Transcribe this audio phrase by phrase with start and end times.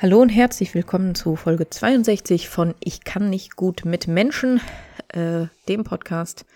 [0.00, 4.60] Hallo und herzlich willkommen zu Folge 62 von Ich kann nicht gut mit Menschen,
[5.08, 6.46] äh, dem Podcast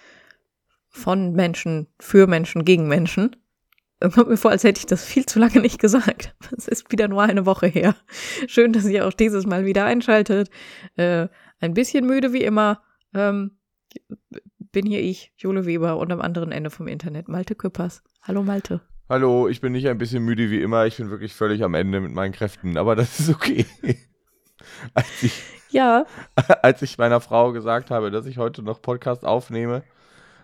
[0.89, 3.35] von Menschen, für Menschen, gegen Menschen.
[3.99, 6.37] Kommt mir vor, als hätte ich das viel zu lange nicht gesagt.
[6.57, 7.97] Es ist wieder nur eine Woche her.
[8.47, 10.49] Schön, dass ihr auch dieses Mal wieder einschaltet.
[10.95, 11.27] Äh,
[11.59, 12.81] ein bisschen müde wie immer.
[13.13, 13.59] Ähm,
[14.71, 18.05] bin hier ich, Jule Weber, und am anderen Ende vom Internet Malte Küppers.
[18.23, 18.83] Hallo Malte.
[19.13, 20.87] Hallo, ich bin nicht ein bisschen müde wie immer.
[20.87, 23.67] Ich bin wirklich völlig am Ende mit meinen Kräften, aber das ist okay.
[24.95, 26.07] als, ich, Ja,
[26.63, 29.83] als ich meiner Frau gesagt habe, dass ich heute noch Podcast aufnehme,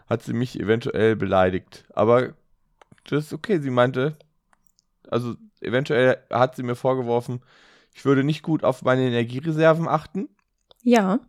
[0.06, 1.86] hat sie mich eventuell beleidigt.
[1.94, 2.34] Aber
[3.04, 3.58] das ist okay.
[3.58, 4.18] Sie meinte,
[5.10, 7.40] also eventuell hat sie mir vorgeworfen,
[7.94, 10.28] ich würde nicht gut auf meine Energiereserven achten.
[10.82, 11.20] ja,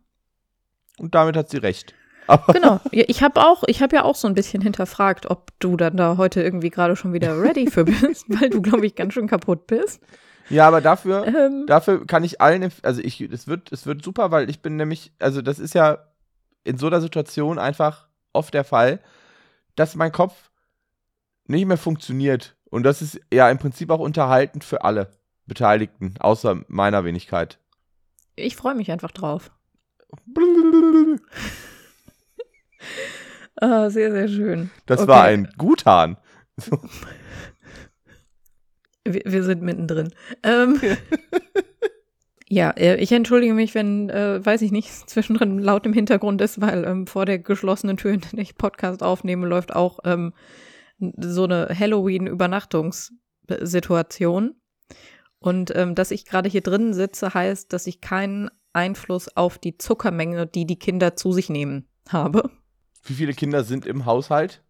[0.98, 1.94] Und damit hat sie recht.
[2.30, 2.80] Aber genau.
[2.92, 6.16] Ich habe auch, ich habe ja auch so ein bisschen hinterfragt, ob du dann da
[6.16, 9.66] heute irgendwie gerade schon wieder ready für bist, weil du, glaube ich, ganz schön kaputt
[9.66, 10.00] bist.
[10.48, 14.30] ja, aber dafür, Ähm, dafür kann ich allen, also ich, es wird, es wird super,
[14.30, 15.98] weil ich bin nämlich, also das ist ja
[16.62, 19.00] in so einer Situation einfach oft der Fall,
[19.74, 20.50] dass mein Kopf
[21.46, 22.54] nicht mehr funktioniert.
[22.70, 25.10] Und das ist ja im Prinzip auch unterhaltend für alle
[25.46, 27.58] Beteiligten, außer meiner Wenigkeit.
[28.36, 29.50] ich freue mich einfach drauf.
[33.56, 34.70] Ah, sehr, sehr schön.
[34.86, 35.08] Das Okay.
[35.08, 36.16] war ein Guthahn.
[36.56, 36.78] So.
[39.04, 40.12] Wir, wir sind mittendrin.
[40.42, 40.78] Ähm,
[42.48, 46.60] ja, äh, ich entschuldige mich, wenn, äh, weiß ich nicht, zwischendrin laut im Hintergrund ist,
[46.60, 50.34] weil ähm, vor der geschlossenen Tür, in der ich Podcast aufnehme, läuft auch ähm,
[51.18, 54.54] so eine Halloween-Übernachtungssituation.
[55.38, 59.78] Und ähm, dass ich gerade hier drinnen sitze, heißt, dass ich keinen Einfluss auf die
[59.78, 62.50] Zuckermenge, die die Kinder zu sich nehmen, habe.
[63.04, 64.62] Wie viele Kinder sind im Haushalt?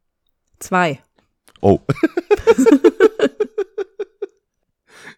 [0.59, 1.01] Zwei.
[1.61, 1.81] Oh.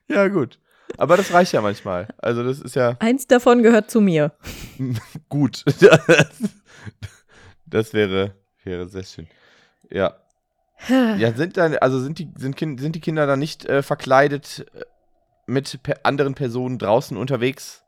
[0.09, 0.59] ja, gut.
[0.99, 2.09] Aber das reicht ja manchmal.
[2.19, 4.33] Also, das ist ja Eins davon gehört zu mir.
[5.29, 5.65] gut.
[7.67, 8.35] das wäre,
[8.65, 9.29] wäre sehr schön.
[9.91, 10.17] Ja.
[10.89, 14.67] Ja, sind dann, also sind die, sind, kind, sind die Kinder dann nicht äh, verkleidet
[14.75, 14.81] äh,
[15.47, 17.82] mit pe anderen Personen draußen unterwegs,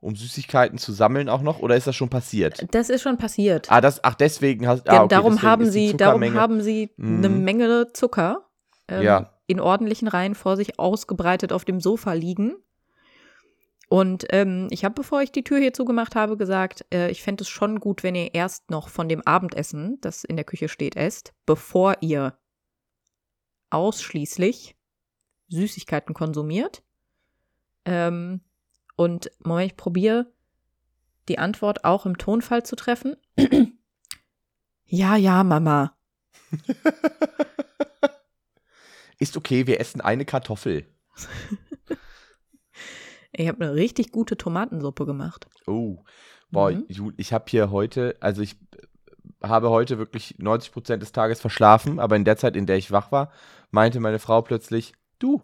[0.00, 1.60] um Süßigkeiten zu sammeln auch noch?
[1.60, 2.66] Oder ist das schon passiert?
[2.74, 3.70] Das ist schon passiert.
[3.70, 6.34] Ah, das, ach, deswegen hast Ja, ah, okay, darum deswegen haben ist die sie, darum
[6.34, 7.44] haben sie eine Mhm.
[7.44, 8.48] Menge Zucker
[8.88, 9.34] ähm, Ja.
[9.46, 12.56] in ordentlichen Reihen vor sich ausgebreitet auf dem Sofa liegen.
[13.88, 17.42] Und ähm, ich habe, bevor ich die Tür hier zugemacht habe, gesagt, äh, ich fände
[17.42, 20.94] es schon gut, wenn ihr erst noch von dem Abendessen, das in der Küche steht,
[20.94, 22.38] esst, bevor ihr
[23.70, 24.76] ausschließlich
[25.48, 26.82] Süßigkeiten konsumiert.
[27.84, 28.40] Ähm,
[29.00, 30.26] und Moment, ich probiere
[31.30, 33.16] die Antwort auch im Tonfall zu treffen.
[34.84, 35.96] ja, ja, Mama.
[39.18, 40.86] Ist okay, wir essen eine Kartoffel.
[43.32, 45.46] Ich habe eine richtig gute Tomatensuppe gemacht.
[45.66, 46.02] Oh,
[46.50, 47.14] boah, Mhm.
[47.16, 52.16] Ich habe hier heute, also ich äh, habe heute wirklich 90% des Tages verschlafen, aber
[52.16, 53.30] in der Zeit, in der ich wach war,
[53.70, 55.42] meinte meine Frau plötzlich, du,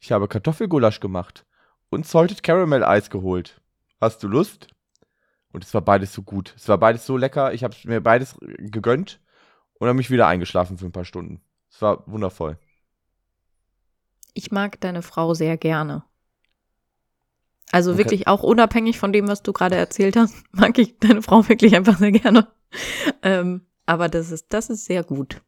[0.00, 1.46] ich habe Kartoffelgulasch gemacht
[1.94, 3.60] und Salted Caramel Eis geholt.
[4.00, 4.68] Hast du Lust?
[5.52, 6.52] Und es war beides so gut.
[6.56, 7.54] Es war beides so lecker.
[7.54, 9.20] Ich habe mir beides gegönnt
[9.74, 11.40] und habe mich wieder eingeschlafen für ein paar Stunden.
[11.70, 12.58] Es war wundervoll.
[14.34, 16.02] Ich mag deine Frau sehr gerne.
[17.70, 17.98] Also Okay.
[17.98, 21.74] wirklich auch unabhängig von dem, was du gerade erzählt hast, mag ich deine Frau wirklich
[21.76, 22.48] einfach sehr gerne.
[23.22, 25.40] Ähm, aber das ist, das ist sehr gut.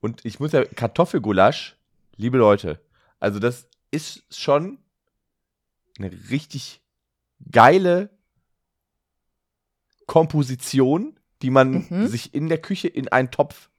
[0.00, 1.76] Und ich muss ja, Kartoffelgulasch,
[2.16, 2.80] liebe Leute,
[3.18, 4.78] also das ist schon
[5.98, 6.82] eine richtig
[7.50, 8.10] geile
[10.06, 12.06] Komposition, die man Mhm.
[12.06, 13.70] sich in der Küche in einen Topf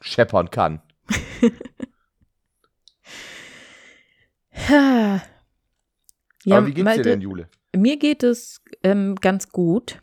[0.00, 0.82] scheppern kann.
[6.44, 7.48] Ja, Aber wie geht's Malte, dir denn, Jule?
[7.76, 10.00] Mir geht es ähm, ganz gut,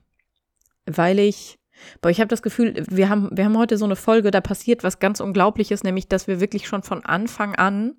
[0.85, 1.57] weil ich,
[2.01, 4.83] boah, ich habe das Gefühl, wir haben, wir haben heute so eine Folge, da passiert
[4.83, 7.95] was ganz Unglaubliches, nämlich, dass wir wirklich schon von Anfang an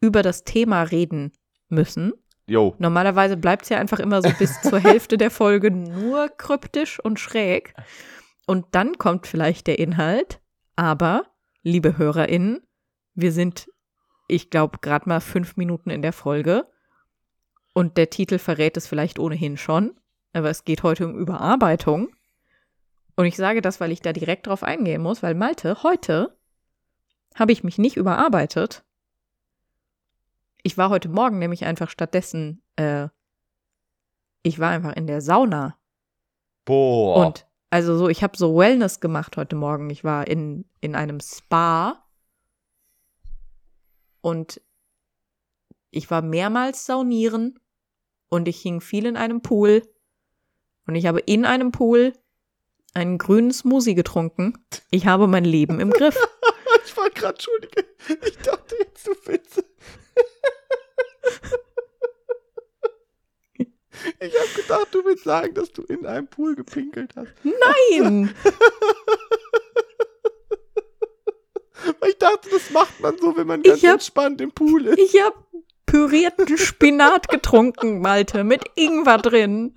[0.00, 1.32] über das Thema reden
[1.68, 2.12] müssen.
[2.46, 7.00] Jo, Normalerweise bleibt es ja einfach immer so bis zur Hälfte der Folge nur kryptisch
[7.00, 7.74] und schräg.
[8.46, 10.40] Und dann kommt vielleicht der Inhalt.
[10.76, 11.24] Aber,
[11.62, 12.60] liebe HörerInnen,
[13.14, 13.70] wir sind,
[14.28, 16.66] ich glaube, gerade mal fünf Minuten in der Folge.
[17.72, 19.98] Und der Titel verrät es vielleicht ohnehin schon.
[20.34, 22.14] Aber es geht heute um Überarbeitung.
[23.16, 26.36] Und ich sage das, weil ich da direkt drauf eingehen muss, weil Malte, heute
[27.34, 28.84] habe ich mich nicht überarbeitet.
[30.66, 33.08] Ich war heute Morgen nämlich einfach stattdessen, äh,
[34.42, 35.78] ich war einfach in der Sauna.
[36.64, 37.26] boah.
[37.26, 39.90] Und also so, ich habe so Wellness gemacht heute Morgen.
[39.90, 42.02] Ich war in, in einem Spa
[44.22, 44.62] und
[45.90, 47.60] ich war mehrmals saunieren
[48.30, 49.82] und ich hing viel in einem Pool
[50.86, 52.14] und ich habe in einem Pool
[52.94, 54.64] einen grünen Smoothie getrunken.
[54.90, 56.16] Ich habe mein Leben im Griff.
[56.86, 57.84] ich war gerade, entschuldige,
[58.26, 59.62] ich dachte jetzt, du willst.
[64.20, 67.32] Ich habe gedacht, du willst sagen, dass du in einem Pool gepinkelt hast.
[67.42, 68.34] Nein!
[72.06, 74.98] ich dachte, das macht man so, wenn man ganz hab- entspannt im Pool ist.
[74.98, 75.36] Ich habe
[75.86, 79.74] pürierten Spinat getrunken, Malte, mit Ingwer drin.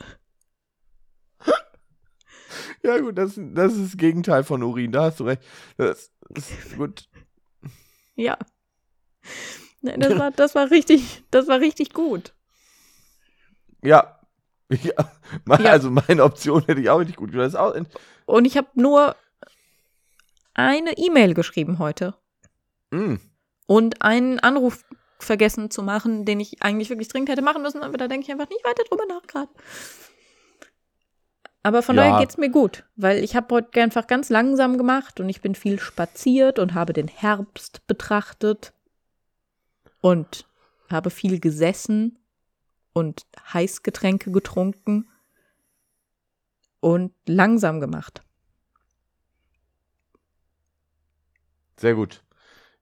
[2.84, 5.42] Ja, gut, das, das ist das Gegenteil von Urin, da hast du recht.
[5.78, 7.10] Das, das ist gut.
[8.16, 8.38] Ja.
[9.98, 12.34] Das war, das war richtig, das war richtig gut.
[13.84, 14.20] Ja.
[14.70, 14.94] ja.
[15.48, 17.56] Also meine Option hätte ich auch nicht gut gemacht.
[18.26, 19.16] Und ich habe nur
[20.54, 22.16] eine E-Mail geschrieben heute
[22.92, 23.16] mm,
[23.68, 24.84] und einen Anruf
[25.20, 28.32] vergessen zu machen, den ich eigentlich wirklich dringend hätte machen müssen, aber da denke ich
[28.32, 29.52] einfach nicht weiter drüber nach gerade.
[31.64, 32.04] Aber von Ja.
[32.04, 35.54] daher geht's mir gut, weil ich habe heute einfach ganz langsam gemacht und ich bin
[35.56, 38.74] viel spaziert und habe den Herbst betrachtet
[40.02, 40.46] und
[40.90, 42.18] habe viel gesessen
[42.94, 45.08] und Heißgetränke getrunken
[46.80, 48.22] und langsam gemacht.
[51.80, 52.24] sehr gut.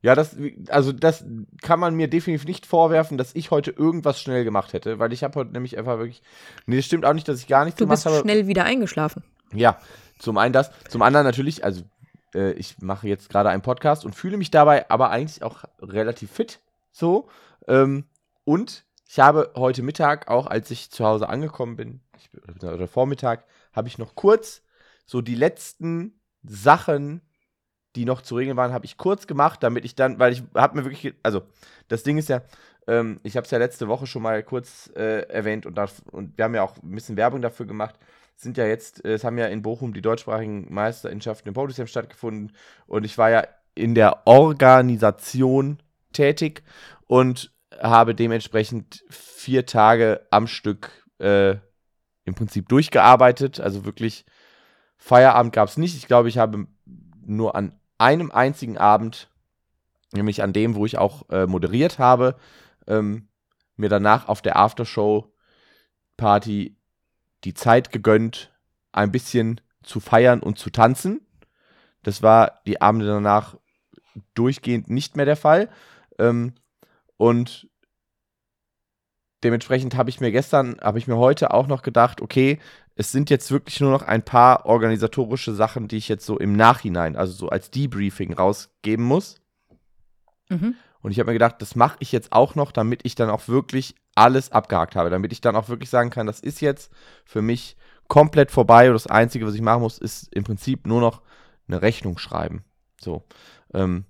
[0.01, 0.35] Ja, das,
[0.69, 1.25] also das
[1.61, 5.23] kann man mir definitiv nicht vorwerfen, dass ich heute irgendwas schnell gemacht hätte, weil ich
[5.23, 6.21] habe heute nämlich einfach wirklich.
[6.67, 8.19] Nee, das stimmt auch nicht, dass ich gar nichts Du gemacht bist habe.
[8.19, 9.23] schnell wieder eingeschlafen.
[9.51, 9.79] Ja,
[10.19, 11.81] zum einen das, zum anderen natürlich, also
[12.35, 16.31] äh, ich mache jetzt gerade einen Podcast und fühle mich dabei aber eigentlich auch relativ
[16.31, 16.59] fit,
[16.95, 17.27] so.
[17.67, 18.05] Ähm,
[18.43, 22.29] und ich habe heute Mittag, auch als ich zu Hause angekommen bin, ich,
[22.63, 24.63] oder Vormittag, habe ich noch kurz
[25.05, 27.21] so die letzten Sachen,
[27.95, 30.77] die noch zu regeln waren, habe ich kurz gemacht, damit ich dann, weil ich habe
[30.77, 31.43] mir wirklich, also
[31.87, 32.41] das Ding ist ja,
[32.87, 36.37] ähm, ich habe es ja letzte Woche schon mal kurz äh, erwähnt und, das, und
[36.37, 37.95] wir haben ja auch ein bisschen Werbung dafür gemacht.
[38.35, 42.51] Sind ja jetzt, äh, es haben ja in Bochum die deutschsprachigen Meisterschaften im Podium stattgefunden
[42.87, 45.79] und ich war ja in der Organisation
[46.15, 46.63] tätig
[47.07, 51.55] und habe dementsprechend vier Tage am Stück äh,
[52.23, 53.59] im Prinzip durchgearbeitet.
[53.59, 54.25] Also wirklich
[54.97, 55.95] Feierabend gab es nicht.
[55.95, 56.67] Ich glaube, ich habe
[57.25, 59.31] nur an einem einzigen Abend,
[60.11, 62.35] nämlich an dem, wo ich auch äh, moderiert habe,
[62.87, 63.29] ähm,
[63.75, 66.77] mir danach auf der Aftershow-Party
[67.43, 68.51] die Zeit gegönnt,
[68.91, 71.21] ein bisschen zu feiern und zu tanzen.
[72.03, 73.57] Das war die Abende danach
[74.33, 75.69] durchgehend nicht mehr der Fall.
[76.19, 76.53] Ähm,
[77.17, 77.69] und
[79.43, 82.59] dementsprechend habe ich mir gestern, habe ich mir heute auch noch gedacht, okay,
[82.95, 86.53] es sind jetzt wirklich nur noch ein paar organisatorische Sachen, die ich jetzt so im
[86.53, 89.41] Nachhinein, also so als Debriefing rausgeben muss.
[90.49, 90.75] Mhm.
[91.01, 93.47] Und ich habe mir gedacht, das mache ich jetzt auch noch, damit ich dann auch
[93.47, 96.91] wirklich alles abgehakt habe, damit ich dann auch wirklich sagen kann, das ist jetzt
[97.25, 97.75] für mich
[98.07, 101.21] komplett vorbei und das Einzige, was ich machen muss, ist im Prinzip nur noch
[101.67, 102.63] eine Rechnung schreiben.
[102.99, 103.23] So.
[103.73, 104.05] Ähm,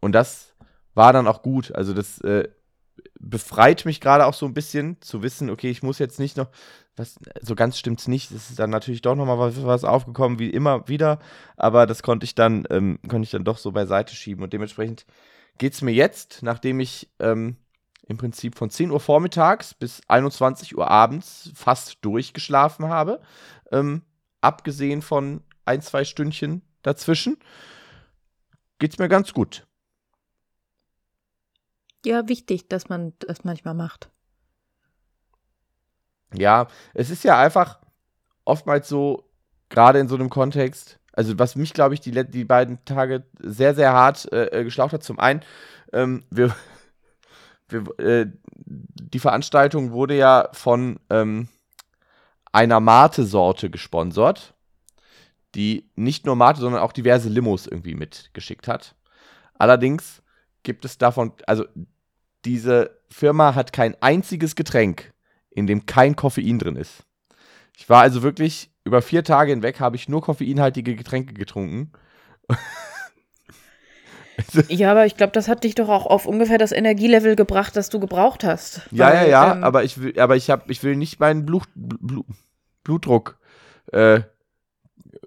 [0.00, 0.53] und das
[0.94, 1.74] war dann auch gut.
[1.74, 2.48] Also das äh,
[3.18, 6.48] befreit mich gerade auch so ein bisschen zu wissen, okay, ich muss jetzt nicht noch,
[6.96, 8.30] was, so ganz stimmt's nicht.
[8.30, 11.18] Es ist dann natürlich doch nochmal was, was aufgekommen, wie immer wieder,
[11.56, 15.06] aber das konnte ich dann, ähm, konnte ich dann doch so beiseite schieben und dementsprechend
[15.58, 17.56] geht's mir jetzt, nachdem ich ähm,
[18.06, 23.20] im Prinzip von 10 Uhr vormittags bis 21 Uhr abends fast durchgeschlafen habe,
[23.72, 24.02] ähm,
[24.40, 27.38] abgesehen von ein, zwei Stündchen dazwischen,
[28.78, 29.66] geht's mir ganz gut.
[32.04, 34.10] Ja, wichtig, dass man das manchmal macht.
[36.34, 37.78] Ja, es ist ja einfach
[38.44, 39.30] oftmals so,
[39.68, 43.74] gerade in so einem Kontext, also was mich, glaube ich, die, die beiden Tage sehr,
[43.74, 45.02] sehr hart äh, äh, geschlaucht hat.
[45.02, 45.42] Zum einen,
[45.92, 46.54] ähm, wir,
[47.68, 51.48] wir, äh, die Veranstaltung wurde ja von ähm,
[52.52, 54.54] einer Mate-Sorte gesponsert,
[55.54, 58.96] die nicht nur Mate, sondern auch diverse Limos irgendwie mitgeschickt hat.
[59.54, 60.22] Allerdings
[60.64, 61.64] gibt es davon, also
[62.44, 65.12] diese Firma hat kein einziges Getränk,
[65.50, 67.04] in dem kein Koffein drin ist.
[67.76, 71.92] Ich war also wirklich über vier Tage hinweg, habe ich nur koffeinhaltige Getränke getrunken.
[74.68, 77.88] Ja, aber ich glaube, das hat dich doch auch auf ungefähr das Energielevel gebracht, das
[77.88, 78.82] du gebraucht hast.
[78.90, 81.46] Ja, Weil, ja, ja, ähm, aber ich will, aber ich habe, ich will nicht meinen
[81.46, 82.26] Blut, Blut,
[82.82, 83.38] Blutdruck
[83.92, 84.22] äh,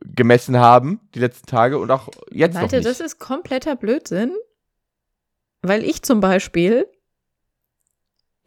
[0.04, 2.88] gemessen haben die letzten Tage und auch jetzt noch Malte, nicht.
[2.88, 4.34] das ist kompletter Blödsinn.
[5.62, 6.88] Weil ich zum Beispiel,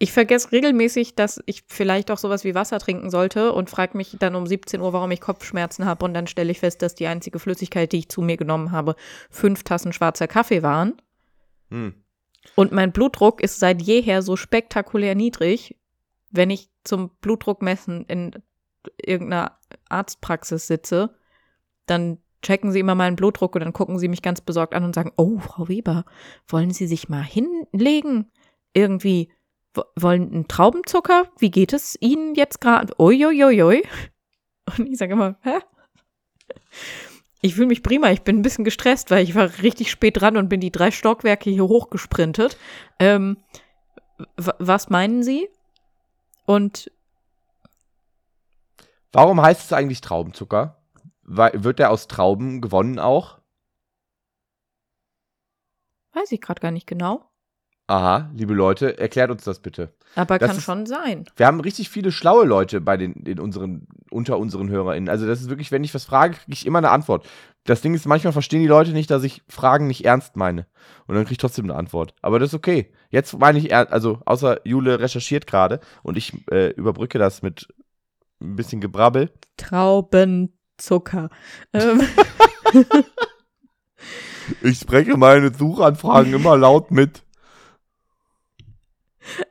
[0.03, 4.17] ich vergesse regelmäßig, dass ich vielleicht auch sowas wie Wasser trinken sollte und frage mich
[4.19, 6.07] dann um 17 Uhr, warum ich Kopfschmerzen habe.
[6.07, 8.97] Und dann stelle ich fest, dass die einzige Flüssigkeit, die ich zu mir genommen habe,
[9.29, 10.95] fünf Tassen schwarzer Kaffee waren.
[11.69, 11.93] Hm.
[12.55, 15.77] Und mein Blutdruck ist seit jeher so spektakulär niedrig,
[16.31, 18.43] wenn ich zum Blutdruckmessen in
[18.97, 19.59] irgendeiner
[19.91, 21.15] Arztpraxis sitze,
[21.85, 24.95] dann checken sie immer meinen Blutdruck und dann gucken sie mich ganz besorgt an und
[24.95, 26.07] sagen, oh, Frau Weber,
[26.49, 28.31] wollen Sie sich mal hinlegen?
[28.73, 29.31] Irgendwie,
[29.97, 31.29] wollen einen Traubenzucker?
[31.39, 32.93] Wie geht es Ihnen jetzt gerade?
[32.99, 33.83] Uiuiui.
[34.79, 35.59] Und ich sage immer, hä?
[37.43, 40.37] Ich fühle mich prima, ich bin ein bisschen gestresst, weil ich war richtig spät dran
[40.37, 42.59] und bin die drei Stockwerke hier hochgesprintet.
[42.99, 43.39] Ähm,
[44.37, 45.49] was meinen Sie?
[46.45, 46.91] Und
[49.13, 50.77] Warum heißt es eigentlich Traubenzucker?
[51.23, 53.39] Wird der aus Trauben gewonnen auch?
[56.13, 57.30] Weiß ich gerade gar nicht genau.
[57.91, 59.93] Aha, liebe Leute, erklärt uns das bitte.
[60.15, 61.25] Aber das kann ist, schon sein.
[61.35, 65.09] Wir haben richtig viele schlaue Leute bei den, in unseren, unter unseren HörerInnen.
[65.09, 67.27] Also das ist wirklich, wenn ich was frage, kriege ich immer eine Antwort.
[67.65, 70.69] Das Ding ist, manchmal verstehen die Leute nicht, dass ich Fragen nicht ernst meine.
[71.09, 72.15] Und dann kriege ich trotzdem eine Antwort.
[72.23, 72.93] Aber das ist okay.
[73.09, 77.67] Jetzt meine ich, also außer Jule recherchiert gerade und ich äh, überbrücke das mit
[78.41, 79.33] ein bisschen Gebrabbel.
[79.57, 81.29] Traubenzucker.
[81.73, 82.03] Ähm.
[84.63, 87.25] ich spreche meine Suchanfragen immer laut mit.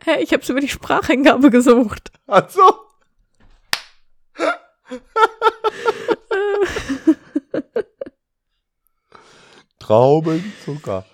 [0.04, 2.12] Hä, ich habe es über die Spracheingabe gesucht.
[2.28, 2.62] Ach so.
[9.80, 11.06] Traubenzucker.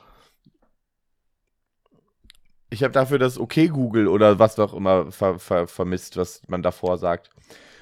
[2.69, 6.61] Ich habe dafür das okay Google oder was doch immer ver ver vermisst, was man
[6.61, 7.29] davor sagt.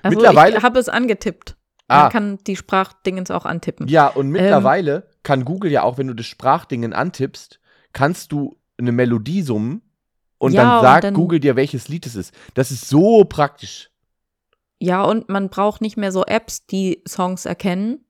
[0.04, 1.56] Also mittlerweile ich habe es angetippt.
[1.88, 2.10] Man ah.
[2.10, 3.88] kann die Sprachdingens auch antippen.
[3.88, 7.60] Ja, und mittlerweile ähm, kann Google ja auch, wenn du das Sprachdingen antippst,
[7.92, 9.82] kannst du eine Melodie summen
[10.44, 12.34] und ja, dann sagt und dann, Google dir, welches Lied es ist.
[12.54, 13.90] Das ist so praktisch.
[14.78, 18.04] Ja, und man braucht nicht mehr so Apps, die Songs erkennen.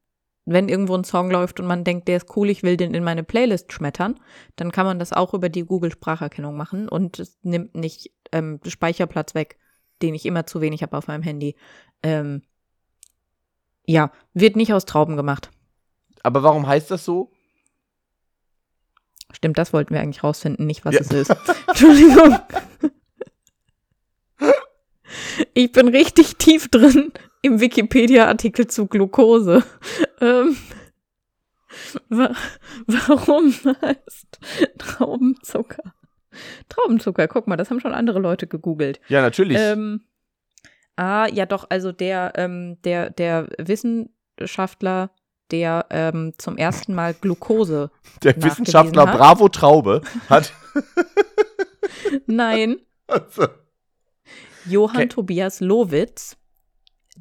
[0.45, 3.03] Wenn irgendwo ein Song läuft und man denkt, der ist cool, ich will den in
[3.03, 4.19] meine Playlist schmettern,
[4.55, 9.35] dann kann man das auch über die Google-Spracherkennung machen und es nimmt nicht ähm, Speicherplatz
[9.35, 9.59] weg,
[10.01, 11.55] den ich immer zu wenig habe auf meinem Handy.
[12.01, 12.41] Ähm,
[13.85, 15.51] ja, wird nicht aus Trauben gemacht.
[16.23, 17.31] Aber warum heißt das so?
[19.33, 21.01] Stimmt, das wollten wir eigentlich rausfinden, nicht was ja.
[21.01, 21.35] es ist.
[21.67, 22.39] Entschuldigung.
[25.53, 27.11] Ich bin richtig tief drin
[27.41, 29.63] im Wikipedia-Artikel zu Glucose.
[30.21, 30.55] Ähm,
[32.09, 32.33] wa
[32.87, 34.39] warum heißt
[34.77, 35.93] Traubenzucker?
[36.69, 38.99] Traubenzucker, guck mal, das haben schon andere Leute gegoogelt.
[39.07, 39.57] Ja, natürlich.
[39.59, 40.01] Ähm,
[40.95, 45.11] ah, ja doch, also der, ähm, der, der Wissenschaftler
[45.53, 47.91] der ähm, zum ersten Mal Glucose.
[48.23, 49.17] Der Wissenschaftler hat.
[49.17, 50.51] Bravo Traube hat.
[52.25, 52.77] Nein.
[53.07, 53.47] Also.
[54.65, 55.07] Johann okay.
[55.07, 56.37] Tobias Lowitz,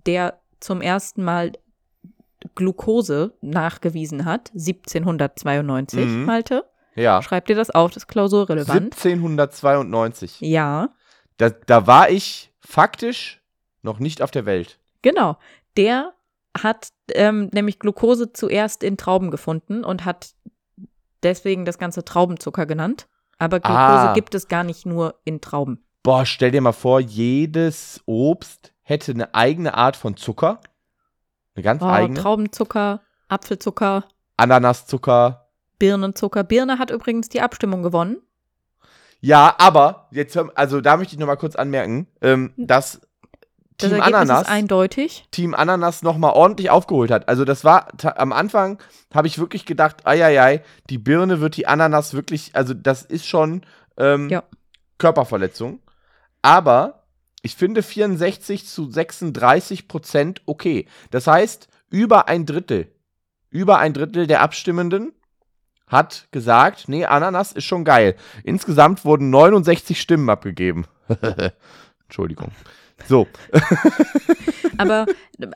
[0.06, 1.52] der zum ersten Mal
[2.54, 6.24] Glucose nachgewiesen hat, 1792, mhm.
[6.24, 6.64] Malte.
[6.94, 7.22] Ja.
[7.22, 8.94] Schreib dir das auf, das ist klausurrelevant.
[8.94, 10.40] 1792.
[10.40, 10.94] Ja.
[11.36, 13.42] Da, da war ich faktisch
[13.82, 14.78] noch nicht auf der Welt.
[15.02, 15.36] Genau.
[15.76, 16.14] Der
[16.60, 20.34] hat ähm, nämlich Glucose zuerst in Trauben gefunden und hat
[21.22, 23.08] deswegen das ganze Traubenzucker genannt.
[23.38, 24.12] Aber Glucose ah.
[24.12, 25.84] gibt es gar nicht nur in Trauben.
[26.02, 30.60] Boah, stell dir mal vor, jedes Obst hätte eine eigene Art von Zucker.
[31.54, 32.20] Eine ganz oh, eigene.
[32.20, 34.04] Traubenzucker, Apfelzucker,
[34.36, 36.44] Ananaszucker, Birnenzucker.
[36.44, 38.18] Birne hat übrigens die Abstimmung gewonnen.
[39.20, 42.66] Ja, aber jetzt, also da möchte ich noch mal kurz anmerken, ähm, hm.
[42.66, 43.00] dass
[43.78, 45.26] Team Ananas eindeutig.
[45.30, 47.28] Team Ananas noch mal ordentlich aufgeholt hat.
[47.28, 48.78] Also das war am Anfang
[49.12, 53.62] habe ich wirklich gedacht, ei, die Birne wird die Ananas wirklich, also das ist schon
[53.96, 54.42] ähm, ja.
[54.98, 55.80] Körperverletzung.
[56.42, 57.04] Aber
[57.42, 60.86] ich finde 64 zu 36 Prozent okay.
[61.10, 62.88] Das heißt, über ein Drittel,
[63.50, 65.12] über ein Drittel der Abstimmenden
[65.86, 68.16] hat gesagt, nee, Ananas ist schon geil.
[68.44, 70.86] Insgesamt wurden 69 Stimmen abgegeben.
[72.04, 72.50] Entschuldigung.
[73.08, 73.26] So.
[74.78, 75.06] aber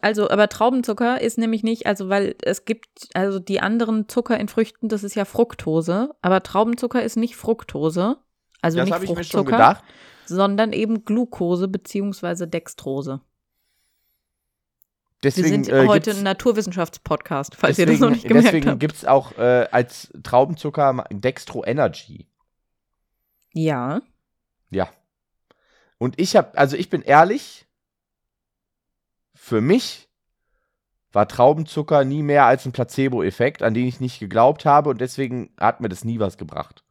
[0.03, 4.49] also, aber Traubenzucker ist nämlich nicht, also weil es gibt, also die anderen Zucker in
[4.49, 8.17] Früchten, das ist ja Fructose, aber Traubenzucker ist nicht Fructose,
[8.63, 9.81] also das nicht Fruchtzucker,
[10.25, 13.21] sondern eben Glucose beziehungsweise Dextrose.
[15.23, 18.69] Deswegen, Wir sind äh, heute ein Naturwissenschaftspodcast, falls deswegen, ihr das noch nicht gemerkt deswegen
[18.69, 18.83] habt.
[18.83, 22.29] Deswegen gibt es auch äh, als Traubenzucker Dextro Energy.
[23.53, 24.03] Ja.
[24.71, 24.91] Ja,
[25.99, 27.67] und ich habe, also ich bin ehrlich,
[29.35, 30.09] für mich
[31.13, 35.55] war Traubenzucker nie mehr als ein Placebo-Effekt, an den ich nicht geglaubt habe und deswegen
[35.59, 36.85] hat mir das nie was gebracht.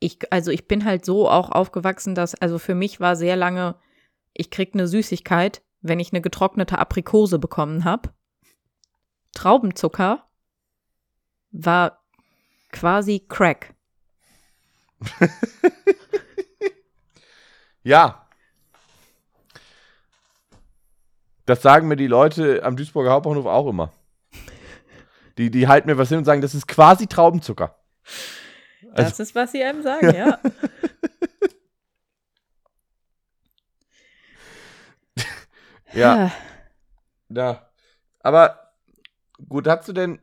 [0.00, 3.74] Ich, also ich bin halt so auch aufgewachsen, dass, also für mich war sehr lange,
[4.32, 8.10] ich krieg eine Süßigkeit, wenn ich eine getrocknete Aprikose bekommen habe.
[9.32, 10.28] Traubenzucker
[11.50, 11.97] war
[12.70, 13.74] quasi Crack.
[17.88, 18.26] Ja.
[21.46, 23.94] Das sagen mir die Leute am Duisburger Hauptbahnhof auch immer.
[25.38, 27.78] Die, die halten mir was hin und sagen, das ist quasi Traubenzucker.
[28.90, 30.38] Also, das ist, was sie einem sagen, ja.
[35.94, 36.30] ja.
[37.30, 37.70] Ja.
[38.20, 38.74] Aber
[39.48, 40.20] gut, hast du denn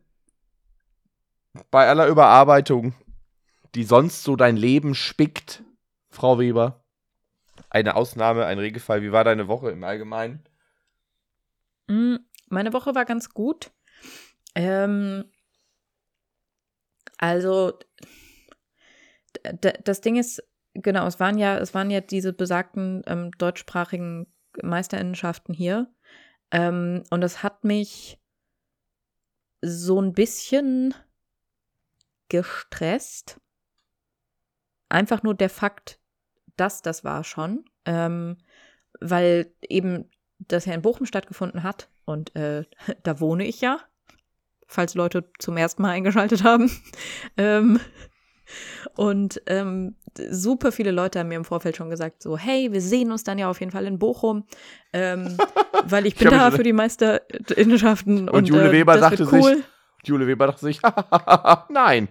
[1.71, 2.93] bei aller Überarbeitung,
[3.75, 5.63] die sonst so dein Leben spickt,
[6.09, 6.83] Frau Weber,
[7.69, 9.01] eine Ausnahme, ein Regelfall.
[9.01, 10.43] Wie war deine Woche im Allgemeinen?
[11.87, 12.15] Mm,
[12.49, 13.71] meine Woche war ganz gut.
[14.55, 15.25] Ähm,
[17.17, 17.77] also,
[19.83, 20.41] das Ding ist,
[20.73, 24.27] genau, es waren ja, es waren ja diese besagten ähm, deutschsprachigen
[24.61, 25.93] Meisterinnenschaften hier.
[26.51, 28.19] Ähm, und das hat mich
[29.61, 30.93] so ein bisschen
[32.29, 33.39] gestresst.
[34.89, 35.99] Einfach nur der Fakt,
[36.57, 38.37] dass das war schon, ähm,
[38.99, 42.65] weil eben das ja in Bochum stattgefunden hat und äh,
[43.03, 43.79] da wohne ich ja,
[44.67, 46.71] falls Leute zum ersten Mal eingeschaltet haben.
[47.37, 47.79] ähm,
[48.95, 49.95] und ähm,
[50.29, 53.37] super viele Leute haben mir im Vorfeld schon gesagt, so, hey, wir sehen uns dann
[53.37, 54.45] ja auf jeden Fall in Bochum,
[54.93, 55.37] ähm,
[55.85, 58.29] weil ich bin ich da für die Meisterinnenschaften.
[58.29, 59.55] Und, und Jule äh, Weber sagte cool.
[59.55, 59.65] sich,
[60.07, 60.81] Jule Weber dachte sich,
[61.69, 62.09] nein,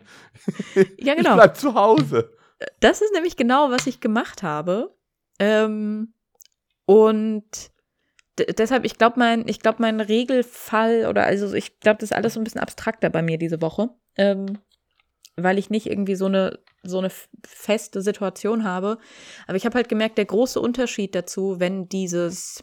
[0.99, 1.31] ja, genau.
[1.31, 2.33] ich bleib zu Hause.
[2.81, 4.95] Das ist nämlich genau, was ich gemacht habe.
[5.39, 6.15] Ähm,
[6.87, 7.45] und
[8.39, 12.35] deshalb, ich glaube, mein, ich glaube, mein Regelfall oder also ich glaube, das ist alles
[12.35, 13.91] so ein bisschen abstrakter bei mir diese Woche.
[14.17, 14.59] Ähm,
[15.37, 17.11] weil ich nicht irgendwie so eine, so eine
[17.45, 18.99] feste Situation habe.
[19.47, 22.63] Aber ich habe halt gemerkt, der große Unterschied dazu, wenn dieses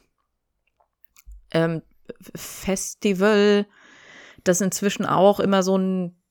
[1.52, 1.82] ähm,
[2.36, 3.66] Festival,
[4.44, 6.22] das inzwischen auch immer so ein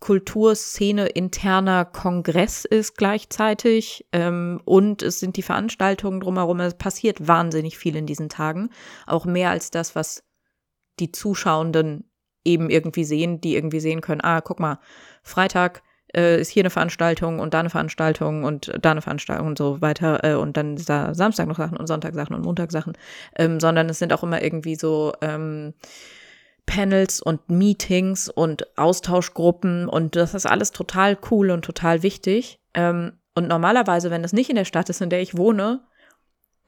[0.00, 6.60] Kulturszene interner Kongress ist gleichzeitig ähm, und es sind die Veranstaltungen drumherum.
[6.60, 8.70] Es passiert wahnsinnig viel in diesen Tagen,
[9.06, 10.24] auch mehr als das, was
[11.00, 12.10] die Zuschauenden
[12.44, 14.78] eben irgendwie sehen, die irgendwie sehen können, ah, guck mal,
[15.22, 15.82] Freitag
[16.16, 19.82] äh, ist hier eine Veranstaltung und da eine Veranstaltung und da eine Veranstaltung und so
[19.82, 22.94] weiter äh, und dann ist da Samstag noch Sachen und Sonntag Sachen und Montag Sachen,
[23.36, 25.74] ähm, sondern es sind auch immer irgendwie so ähm,
[26.68, 32.60] Panels und Meetings und Austauschgruppen und das ist alles total cool und total wichtig.
[32.74, 35.80] Ähm, und normalerweise, wenn das nicht in der Stadt ist, in der ich wohne,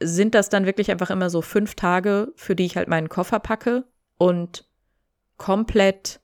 [0.01, 3.39] sind das dann wirklich einfach immer so fünf Tage, für die ich halt meinen Koffer
[3.39, 3.85] packe
[4.17, 4.65] und
[5.37, 6.19] komplett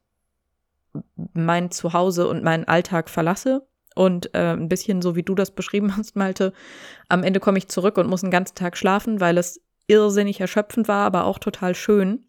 [1.33, 3.67] mein Zuhause und meinen Alltag verlasse.
[3.93, 6.51] Und äh, ein bisschen so wie du das beschrieben hast, Malte,
[7.09, 10.87] am Ende komme ich zurück und muss einen ganzen Tag schlafen, weil es irrsinnig erschöpfend
[10.87, 12.25] war, aber auch total schön.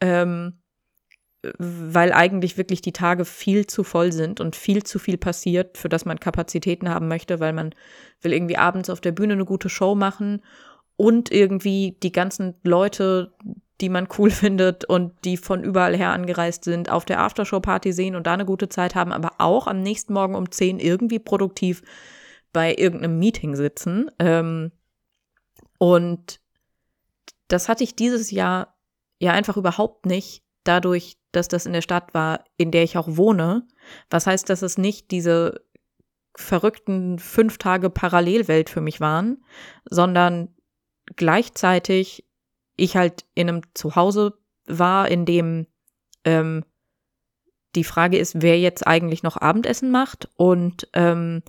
[0.00, 0.60] Ähm,
[1.58, 5.88] weil eigentlich wirklich die Tage viel zu voll sind und viel zu viel passiert, für
[5.88, 7.74] das man Kapazitäten haben möchte, weil man
[8.20, 10.42] will irgendwie abends auf der Bühne eine gute Show machen
[10.96, 13.32] und irgendwie die ganzen Leute,
[13.80, 18.16] die man cool findet und die von überall her angereist sind, auf der Aftershow-Party sehen
[18.16, 21.82] und da eine gute Zeit haben, aber auch am nächsten Morgen um 10 irgendwie produktiv
[22.52, 24.10] bei irgendeinem Meeting sitzen.
[24.18, 24.72] Ähm,
[25.78, 26.40] und
[27.48, 28.76] das hatte ich dieses Jahr
[29.18, 33.16] ja einfach überhaupt nicht, dadurch, dass das in der Stadt war, in der ich auch
[33.16, 33.66] wohne.
[34.08, 35.64] Was heißt, dass es nicht diese
[36.36, 39.44] verrückten fünf Tage Parallelwelt für mich waren,
[39.88, 40.54] sondern
[41.16, 42.26] gleichzeitig
[42.76, 45.66] ich halt in einem Zuhause war, in dem
[46.24, 46.64] ähm,
[47.74, 51.42] die Frage ist, wer jetzt eigentlich noch Abendessen macht und ähm,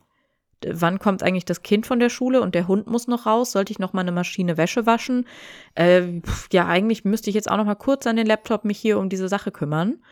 [0.68, 3.52] wann kommt eigentlich das Kind von der Schule und der Hund muss noch raus?
[3.52, 5.28] Sollte ich noch mal eine Maschine Wäsche waschen?
[5.76, 6.22] Äh,
[6.52, 9.10] ja, eigentlich müsste ich jetzt auch noch mal kurz an den Laptop mich hier um
[9.10, 10.04] diese Sache kümmern.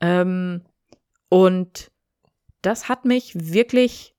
[0.00, 0.62] Ähm,
[1.28, 1.90] und
[2.62, 4.14] das hat mich wirklich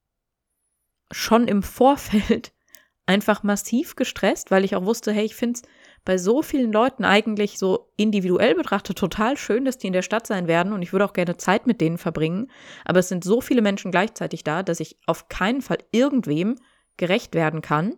[1.12, 2.54] schon im Vorfeld
[3.06, 5.70] einfach massiv gestresst, weil ich auch wusste, hey, ich finde es
[6.08, 10.26] bei so vielen Leuten eigentlich so individuell betrachtet total schön, dass die in der Stadt
[10.26, 12.50] sein werden und ich würde auch gerne Zeit mit denen verbringen.
[12.86, 16.56] Aber es sind so viele Menschen gleichzeitig da, dass ich auf keinen Fall irgendwem
[16.96, 17.98] gerecht werden kann.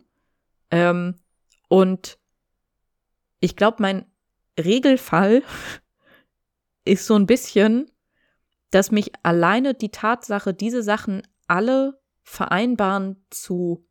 [0.72, 1.17] Ähm,
[1.67, 2.17] und
[3.41, 4.08] ich glaube, mein
[4.58, 5.43] Regelfall
[6.86, 7.91] ist so ein bisschen,
[8.72, 13.86] dass mich alleine die Tatsache, diese Sachen alle vereinbaren zu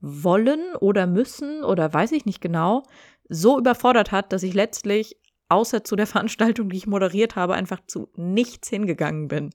[0.00, 2.84] wollen oder müssen oder weiß ich nicht genau,
[3.28, 5.16] so überfordert hat, dass ich letztlich,
[5.48, 9.50] außer zu der Veranstaltung, die ich moderiert habe, einfach zu nichts hingegangen bin.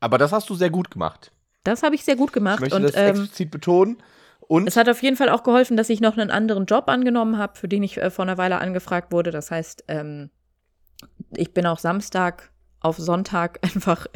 [0.00, 1.32] Aber das hast du sehr gut gemacht.
[1.64, 2.56] Das habe ich sehr gut gemacht.
[2.56, 3.96] Ich möchte und, das ähm, explizit betonen.
[4.40, 7.38] Und es hat auf jeden Fall auch geholfen, dass ich noch einen anderen Job angenommen
[7.38, 9.30] habe, für den ich äh, vor einer Weile angefragt wurde.
[9.30, 10.30] Das heißt, ähm,
[11.34, 14.06] ich bin auch Samstag auf Sonntag einfach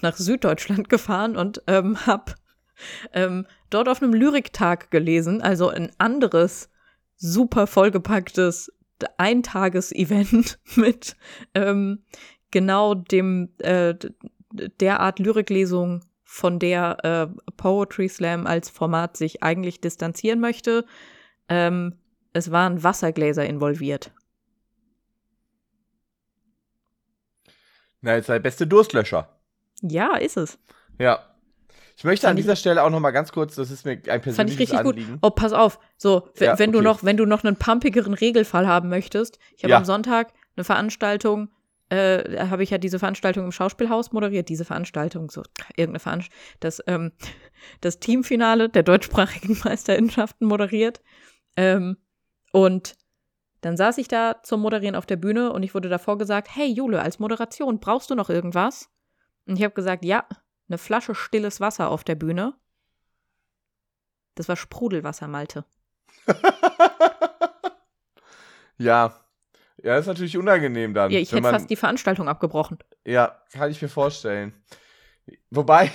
[0.00, 2.34] nach Süddeutschland gefahren und ähm, habe
[3.12, 6.70] ähm, dort auf einem Lyriktag gelesen, also ein anderes
[7.16, 8.72] super vollgepacktes
[9.16, 11.16] Eintages-Event mit
[11.54, 12.04] ähm,
[12.50, 13.94] genau dem äh,
[14.52, 20.86] der Art Lyriklesung, von der äh, Poetry Slam als Format sich eigentlich distanzieren möchte.
[21.50, 21.98] Ähm,
[22.32, 24.12] es waren Wassergläser involviert.
[28.00, 29.28] Na, jetzt sei beste Durstlöscher.
[29.82, 30.58] Ja, ist es.
[30.98, 31.31] Ja.
[31.96, 33.92] Ich möchte fand an dieser ich, Stelle auch noch mal ganz kurz, das ist mir
[33.92, 35.12] ein persönliches fand ich richtig Anliegen.
[35.12, 35.18] Gut.
[35.22, 35.78] Oh, pass auf.
[35.96, 36.78] So, ja, wenn okay.
[36.78, 39.78] du noch, wenn du noch einen pumpigeren Regelfall haben möchtest, ich habe ja.
[39.78, 41.48] am Sonntag eine Veranstaltung,
[41.88, 45.42] äh, habe ich ja diese Veranstaltung im Schauspielhaus moderiert, diese Veranstaltung, so
[45.76, 47.12] irgendeine Veranstaltung, das, ähm,
[47.80, 51.02] das Teamfinale der deutschsprachigen Meisterinnenschaften moderiert.
[51.56, 51.98] Ähm,
[52.52, 52.96] und
[53.60, 56.66] dann saß ich da zum Moderieren auf der Bühne und ich wurde davor gesagt, hey
[56.66, 58.90] Jule, als Moderation, brauchst du noch irgendwas?
[59.46, 60.26] Und ich habe gesagt, ja,
[60.72, 62.54] eine Flasche stilles Wasser auf der Bühne.
[64.34, 65.64] Das war Sprudelwasser, Malte.
[68.78, 69.14] ja.
[69.82, 71.10] Ja, ist natürlich unangenehm dann.
[71.10, 72.78] Ja, ich hätte man, fast die Veranstaltung abgebrochen.
[73.04, 74.54] Ja, kann ich mir vorstellen.
[75.50, 75.90] Wobei,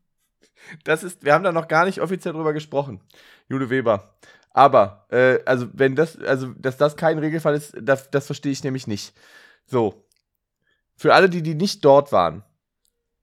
[0.84, 3.00] das ist, wir haben da noch gar nicht offiziell drüber gesprochen.
[3.48, 4.14] Jule Weber.
[4.50, 8.64] Aber, äh, also, wenn das, also, dass das kein Regelfall ist, das, das verstehe ich
[8.64, 9.14] nämlich nicht.
[9.66, 10.06] So.
[10.96, 12.44] Für alle, die, die nicht dort waren.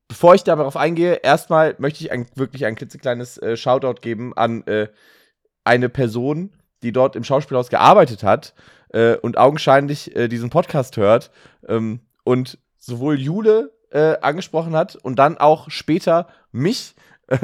[0.08, 4.66] Bevor ich darauf eingehe, erstmal möchte ich ein, wirklich ein klitzekleines äh, Shoutout geben an
[4.66, 4.88] äh,
[5.64, 8.54] eine Person, die dort im Schauspielhaus gearbeitet hat
[8.90, 11.32] äh, und augenscheinlich äh, diesen Podcast hört
[11.68, 16.96] ähm, und sowohl Jule äh, angesprochen hat und dann auch später mich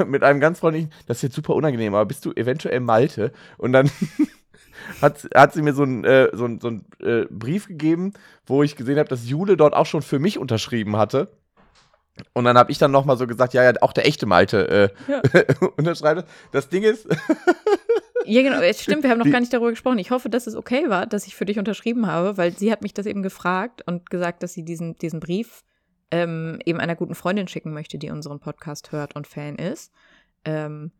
[0.06, 3.32] mit einem ganz freundlichen, das ist jetzt super unangenehm, aber bist du eventuell Malte?
[3.58, 3.90] Und dann
[5.02, 6.68] hat, hat sie mir so einen äh, so so
[7.04, 8.14] äh, Brief gegeben,
[8.46, 11.28] wo ich gesehen habe, dass Jule dort auch schon für mich unterschrieben hatte.
[12.32, 15.12] Und dann habe ich dann nochmal so gesagt, ja, ja, auch der echte Malte äh,
[15.12, 15.68] ja.
[15.76, 16.28] unterschreibt.
[16.52, 17.06] Das Ding ist.
[18.24, 19.98] ja, genau, es stimmt, wir haben noch gar nicht darüber gesprochen.
[19.98, 22.82] Ich hoffe, dass es okay war, dass ich für dich unterschrieben habe, weil sie hat
[22.82, 25.64] mich das eben gefragt und gesagt, dass sie diesen, diesen Brief
[26.10, 29.92] ähm, eben einer guten Freundin schicken möchte, die unseren Podcast hört und Fan ist.
[30.44, 30.92] Ähm,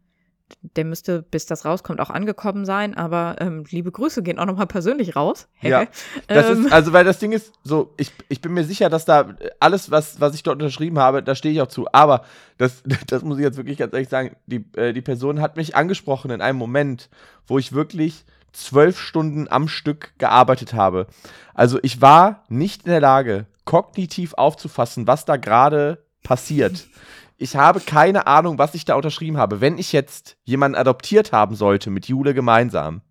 [0.60, 4.66] der müsste, bis das rauskommt, auch angekommen sein, aber ähm, liebe Grüße gehen auch nochmal
[4.66, 5.48] persönlich raus.
[5.60, 5.86] ja,
[6.26, 6.72] das ist, ähm.
[6.72, 10.20] also weil das Ding ist, so, ich, ich bin mir sicher, dass da alles, was,
[10.20, 12.24] was ich dort unterschrieben habe, da stehe ich auch zu, aber
[12.58, 15.76] das, das muss ich jetzt wirklich ganz ehrlich sagen, die, äh, die Person hat mich
[15.76, 17.08] angesprochen in einem Moment,
[17.46, 21.06] wo ich wirklich zwölf Stunden am Stück gearbeitet habe.
[21.54, 26.86] Also ich war nicht in der Lage, kognitiv aufzufassen, was da gerade passiert.
[27.36, 29.60] Ich habe keine Ahnung, was ich da unterschrieben habe.
[29.60, 33.02] Wenn ich jetzt jemanden adoptiert haben sollte mit Jule gemeinsam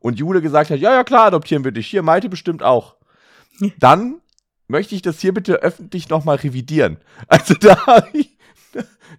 [0.00, 2.96] und Jule gesagt hat, ja, ja, klar, adoptieren wir dich, hier Malte bestimmt auch,
[3.78, 4.20] dann
[4.68, 6.98] möchte ich das hier bitte öffentlich nochmal revidieren.
[7.28, 8.36] Also da habe ich,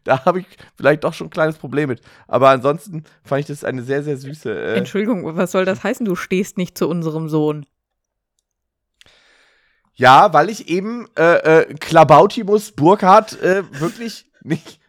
[0.03, 2.01] da habe ich vielleicht doch schon ein kleines Problem mit.
[2.27, 4.51] Aber ansonsten fand ich das eine sehr, sehr süße.
[4.51, 6.05] Äh Entschuldigung, was soll das heißen?
[6.05, 7.65] Du stehst nicht zu unserem Sohn.
[9.95, 14.79] Ja, weil ich eben äh, äh, Klabautimus Burkhardt äh, wirklich nicht.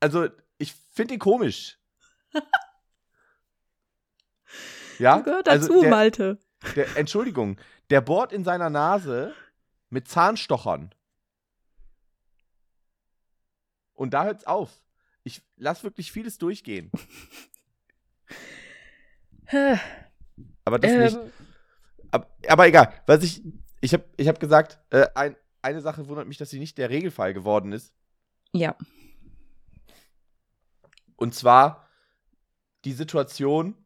[0.00, 1.78] Also, ich finde ihn komisch.
[4.98, 5.16] ja?
[5.16, 6.38] Das gehört dazu, also der, Malte.
[6.76, 7.58] Der, Entschuldigung,
[7.90, 9.34] der bohrt in seiner Nase
[9.90, 10.94] mit Zahnstochern.
[13.94, 14.82] Und da hört's auf.
[15.22, 16.90] Ich lass wirklich vieles durchgehen.
[20.64, 21.00] aber das ähm.
[21.00, 21.18] nicht.
[22.10, 22.92] Aber, aber, egal.
[23.06, 23.42] Was ich
[23.80, 26.90] ich habe ich hab gesagt, äh, ein, eine Sache wundert mich, dass sie nicht der
[26.90, 27.92] Regelfall geworden ist.
[28.52, 28.76] Ja.
[31.16, 31.88] Und zwar
[32.84, 33.76] die Situation,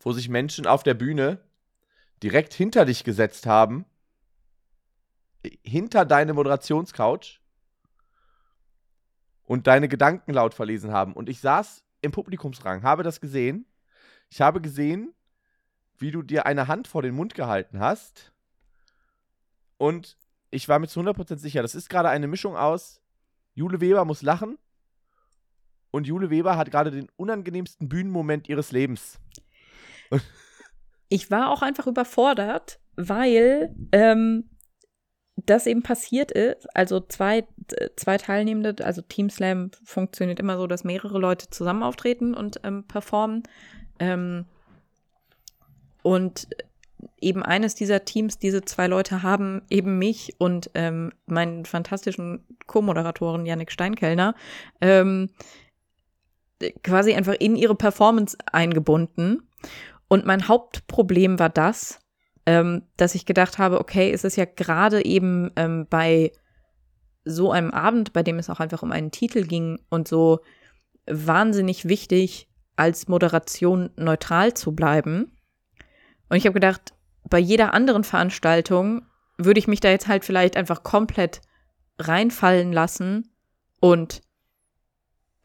[0.00, 1.40] wo sich Menschen auf der Bühne
[2.22, 3.84] direkt hinter dich gesetzt haben,
[5.62, 7.40] hinter deine Moderationscouch
[9.44, 11.14] und deine Gedanken laut verlesen haben.
[11.14, 13.66] Und ich saß im Publikumsrang, habe das gesehen.
[14.30, 15.14] Ich habe gesehen,
[15.98, 18.32] wie du dir eine Hand vor den Mund gehalten hast.
[19.78, 20.16] Und
[20.52, 23.00] ich war mir zu 100% sicher, das ist gerade eine Mischung aus,
[23.54, 24.58] Jule Weber muss lachen
[25.90, 29.18] und Jule Weber hat gerade den unangenehmsten Bühnenmoment ihres Lebens.
[31.08, 34.50] ich war auch einfach überfordert, weil ähm,
[35.36, 36.66] das eben passiert ist.
[36.76, 37.46] Also zwei,
[37.96, 42.86] zwei Teilnehmende, also Team Slam funktioniert immer so, dass mehrere Leute zusammen auftreten und ähm,
[42.86, 43.42] performen.
[43.98, 44.44] Ähm,
[46.02, 46.48] und
[47.22, 53.46] eben eines dieser Teams, diese zwei Leute haben eben mich und ähm, meinen fantastischen Co-Moderatoren
[53.46, 54.34] Yannick Steinkellner
[54.80, 55.30] ähm,
[56.82, 59.48] quasi einfach in ihre Performance eingebunden.
[60.08, 61.98] Und mein Hauptproblem war das,
[62.46, 66.32] ähm, dass ich gedacht habe, okay, es ist ja gerade eben ähm, bei
[67.24, 70.40] so einem Abend, bei dem es auch einfach um einen Titel ging und so
[71.06, 75.36] wahnsinnig wichtig, als Moderation neutral zu bleiben.
[76.28, 76.94] Und ich habe gedacht,
[77.28, 79.06] bei jeder anderen Veranstaltung
[79.38, 81.40] würde ich mich da jetzt halt vielleicht einfach komplett
[81.98, 83.32] reinfallen lassen
[83.80, 84.22] und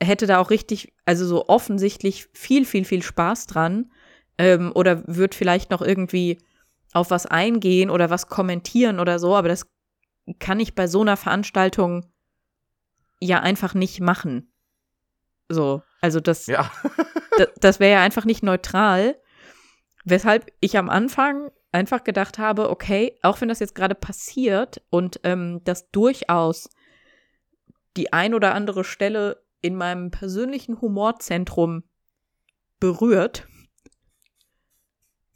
[0.01, 3.91] hätte da auch richtig, also so offensichtlich viel, viel, viel Spaß dran.
[4.37, 6.37] Ähm, oder würde vielleicht noch irgendwie
[6.93, 9.65] auf was eingehen oder was kommentieren oder so, aber das
[10.39, 12.05] kann ich bei so einer Veranstaltung
[13.19, 14.51] ja einfach nicht machen.
[15.49, 16.71] So, also das, Ja.
[17.37, 19.19] das, das wäre ja einfach nicht neutral.
[20.05, 25.19] Weshalb ich am Anfang einfach gedacht habe, okay, auch wenn das jetzt gerade passiert und
[25.23, 26.69] ähm, das durchaus
[27.97, 31.83] die ein oder andere Stelle in meinem persönlichen Humorzentrum
[32.79, 33.47] berührt,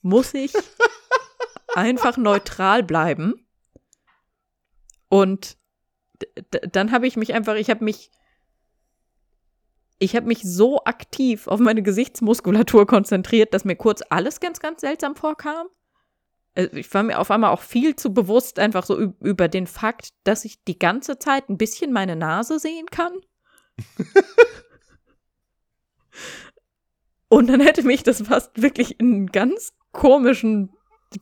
[0.02, 0.54] muss ich
[1.76, 3.48] einfach neutral bleiben.
[5.10, 5.58] Und
[6.72, 8.12] dann habe ich mich einfach, ich habe mich,
[10.00, 14.82] ich habe mich so aktiv auf meine Gesichtsmuskulatur konzentriert, dass mir kurz alles ganz, ganz
[14.82, 15.68] seltsam vorkam.
[16.56, 20.10] Äh, ich war mir auf einmal auch viel zu bewusst einfach so über den Fakt,
[20.24, 23.14] dass ich die ganze Zeit ein bisschen meine Nase sehen kann.
[27.30, 30.74] Und dann hätte mich das fast wirklich in einen ganz komischen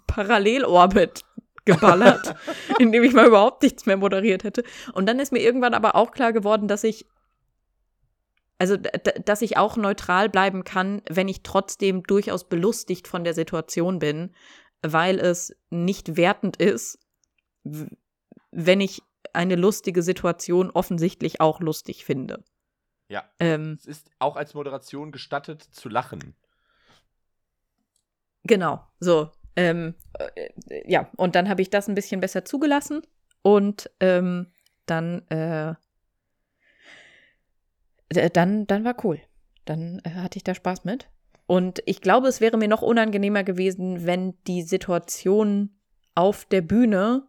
[0.07, 1.23] Parallelorbit
[1.65, 2.35] geballert,
[2.79, 4.63] in dem ich mal überhaupt nichts mehr moderiert hätte.
[4.93, 7.05] Und dann ist mir irgendwann aber auch klar geworden, dass ich
[8.61, 13.99] also, dass ich auch neutral bleiben kann, wenn ich trotzdem durchaus belustigt von der Situation
[13.99, 14.31] bin,
[14.81, 16.99] weil es nicht wertend ist,
[18.51, 19.01] wenn ich
[19.33, 22.43] eine lustige Situation offensichtlich auch lustig finde.
[23.09, 23.23] Ja.
[23.39, 26.35] Ähm, Es ist auch als Moderation gestattet zu lachen.
[28.43, 29.31] Genau, so.
[29.55, 30.49] Ähm, äh,
[30.85, 33.01] ja, und dann habe ich das ein bisschen besser zugelassen
[33.41, 34.47] und ähm,
[34.85, 35.75] dann, äh,
[38.31, 39.19] dann, dann war cool.
[39.65, 41.09] Dann äh, hatte ich da Spaß mit.
[41.49, 45.71] Und ich glaube, es wäre mir noch unangenehmer gewesen, wenn die Situation
[46.13, 47.27] auf der Bühne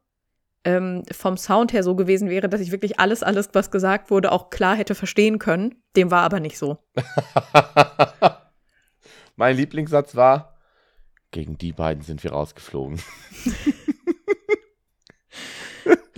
[0.63, 4.31] ähm, vom Sound her so gewesen wäre, dass ich wirklich alles, alles, was gesagt wurde,
[4.31, 5.77] auch klar hätte verstehen können.
[5.97, 6.77] Dem war aber nicht so.
[9.37, 10.59] mein Lieblingssatz war:
[11.31, 13.01] Gegen die beiden sind wir rausgeflogen.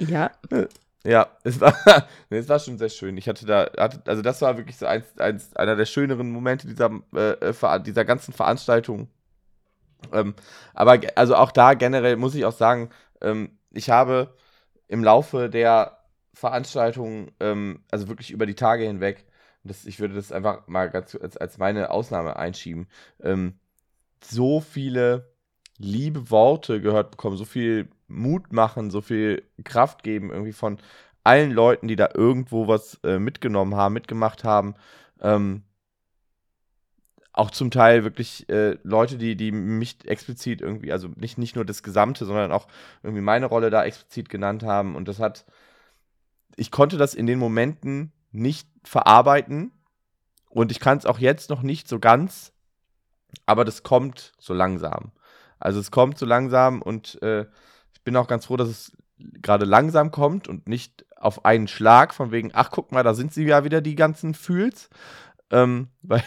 [0.08, 0.32] Ja,
[1.04, 1.74] Ja, es war,
[2.30, 3.16] es war schon sehr schön.
[3.16, 6.66] Ich hatte da, hatte, also das war wirklich so eins, eins, einer der schöneren Momente
[6.68, 9.08] dieser, äh, Ver- dieser ganzen Veranstaltung.
[10.12, 10.34] Ähm,
[10.74, 14.34] aber also auch da generell muss ich auch sagen, ähm, ich habe
[14.88, 15.98] im Laufe der
[16.34, 19.24] Veranstaltung, ähm, also wirklich über die Tage hinweg,
[19.64, 22.88] das, ich würde das einfach mal ganz als, als meine Ausnahme einschieben,
[23.22, 23.58] ähm,
[24.24, 25.32] so viele
[25.78, 30.78] liebe Worte gehört bekommen, so viel Mut machen, so viel Kraft geben, irgendwie von
[31.24, 34.74] allen Leuten, die da irgendwo was äh, mitgenommen haben, mitgemacht haben.
[35.20, 35.62] Ähm,
[37.32, 41.64] auch zum Teil wirklich äh, Leute, die, die mich explizit irgendwie, also nicht, nicht nur
[41.64, 42.68] das Gesamte, sondern auch
[43.02, 44.94] irgendwie meine Rolle da explizit genannt haben.
[44.96, 45.46] Und das hat,
[46.56, 49.72] ich konnte das in den Momenten nicht verarbeiten.
[50.50, 52.52] Und ich kann es auch jetzt noch nicht so ganz,
[53.46, 55.12] aber das kommt so langsam.
[55.58, 57.46] Also es kommt so langsam und äh,
[58.04, 62.32] bin auch ganz froh, dass es gerade langsam kommt und nicht auf einen Schlag von
[62.32, 64.90] wegen, ach guck mal, da sind sie ja wieder die ganzen Fühls.
[65.50, 66.22] Ähm, weil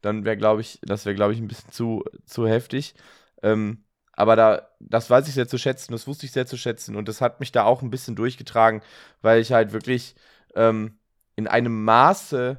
[0.00, 2.94] dann wäre, glaube ich, das wäre, glaube ich, ein bisschen zu, zu heftig.
[3.42, 6.94] Ähm, aber da, das weiß ich sehr zu schätzen, das wusste ich sehr zu schätzen
[6.94, 8.80] und das hat mich da auch ein bisschen durchgetragen,
[9.22, 10.14] weil ich halt wirklich
[10.54, 10.98] ähm,
[11.36, 12.58] in einem Maße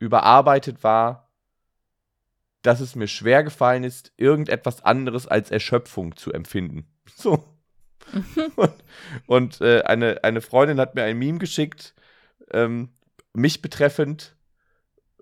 [0.00, 1.30] überarbeitet war,
[2.62, 6.86] dass es mir schwer gefallen ist, irgendetwas anderes als Erschöpfung zu empfinden.
[7.14, 7.57] So.
[8.56, 8.74] Und,
[9.26, 11.94] und äh, eine, eine Freundin hat mir ein Meme geschickt,
[12.52, 12.90] ähm,
[13.32, 14.36] mich betreffend,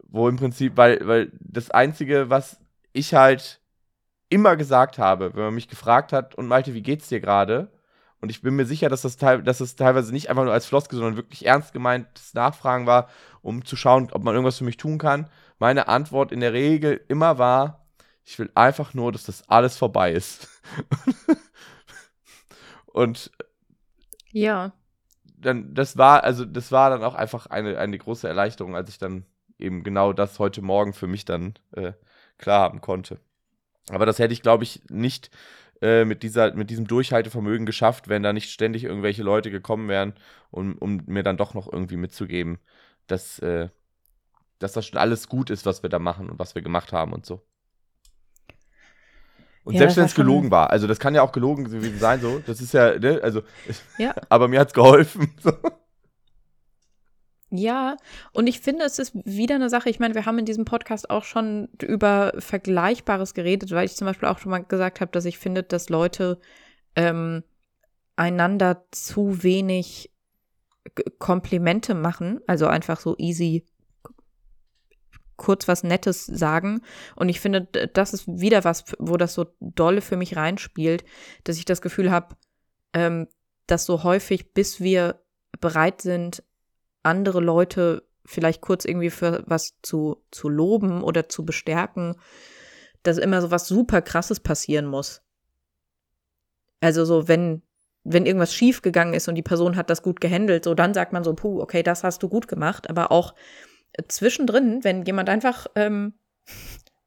[0.09, 2.59] wo im Prinzip, weil, weil das Einzige, was
[2.93, 3.61] ich halt
[4.29, 7.71] immer gesagt habe, wenn man mich gefragt hat und meinte, wie geht's dir gerade?
[8.21, 10.67] Und ich bin mir sicher, dass das, teil, dass das teilweise nicht einfach nur als
[10.67, 13.09] Floskel, sondern wirklich ernst gemeintes Nachfragen war,
[13.43, 15.29] um zu schauen, ob man irgendwas für mich tun kann.
[15.59, 17.87] Meine Antwort in der Regel immer war,
[18.25, 20.49] ich will einfach nur, dass das alles vorbei ist.
[22.97, 23.31] und
[24.33, 24.73] ja.
[25.25, 28.97] dann, das war, also das war dann auch einfach eine, eine große Erleichterung, als ich
[28.97, 29.27] dann
[29.59, 31.93] eben genau das heute Morgen für mich dann äh,
[32.39, 33.21] klar haben konnte.
[33.91, 35.31] Aber das hätte ich, glaube ich, nicht
[35.83, 40.15] äh, mit, dieser, mit diesem Durchhaltevermögen geschafft, wenn da nicht ständig irgendwelche Leute gekommen wären,
[40.51, 42.59] um, um mir dann doch noch irgendwie mitzugeben,
[43.09, 43.69] dass, äh,
[44.59, 47.13] dass das schon alles gut ist, was wir da machen und was wir gemacht haben
[47.13, 47.47] und so.
[49.67, 52.21] Und Ja, selbst wenn es gelogen war, also das kann ja auch gelogen gewesen sein,
[52.21, 52.41] so.
[52.47, 53.43] Das ist ja, ne, also,
[53.99, 54.15] Ja.
[54.29, 55.35] aber mir hat's geholfen.
[55.43, 55.53] So.
[57.51, 57.97] Ja,
[58.33, 61.11] und ich finde, es ist wieder eine Sache, ich meine, wir haben in diesem Podcast
[61.11, 65.25] auch schon über Vergleichbares geredet, weil ich zum Beispiel auch schon mal gesagt habe, dass
[65.25, 66.39] ich finde, dass Leute
[66.95, 67.43] ähm,
[68.15, 70.13] einander zu wenig
[71.19, 73.65] Komplimente machen, also einfach so easy
[75.37, 76.83] kurz was Nettes sagen.
[77.15, 81.05] Und ich finde, das ist wieder was, wo das so dolle für mich reinspielt,
[81.45, 82.37] dass ich das Gefühl habe,
[82.93, 83.29] ähm,
[83.67, 85.21] dass so häufig, bis wir
[85.61, 86.43] bereit sind,
[87.03, 92.17] andere Leute vielleicht kurz irgendwie für was zu, zu loben oder zu bestärken,
[93.03, 95.23] dass immer so was super krasses passieren muss.
[96.81, 97.63] Also so, wenn,
[98.05, 101.13] wenn irgendwas schief gegangen ist und die Person hat das gut gehandelt, so dann sagt
[101.13, 103.35] man so, puh, okay, das hast du gut gemacht, aber auch
[104.09, 106.15] zwischendrin, wenn jemand einfach ähm,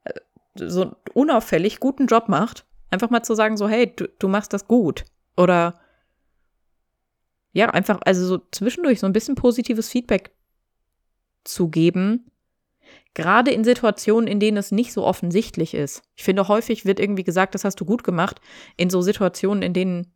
[0.04, 0.14] äh,
[0.56, 4.68] so unauffällig guten Job macht, einfach mal zu sagen, so, hey, du, du machst das
[4.68, 5.06] gut.
[5.38, 5.80] Oder
[7.54, 10.32] ja, einfach, also so zwischendurch so ein bisschen positives Feedback
[11.44, 12.32] zu geben,
[13.14, 16.04] gerade in Situationen, in denen es nicht so offensichtlich ist.
[16.16, 18.40] Ich finde, häufig wird irgendwie gesagt, das hast du gut gemacht,
[18.78, 20.14] in so Situationen, in denen,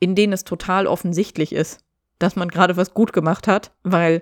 [0.00, 1.80] in denen es total offensichtlich ist,
[2.22, 4.20] dass man gerade was gut gemacht hat, weil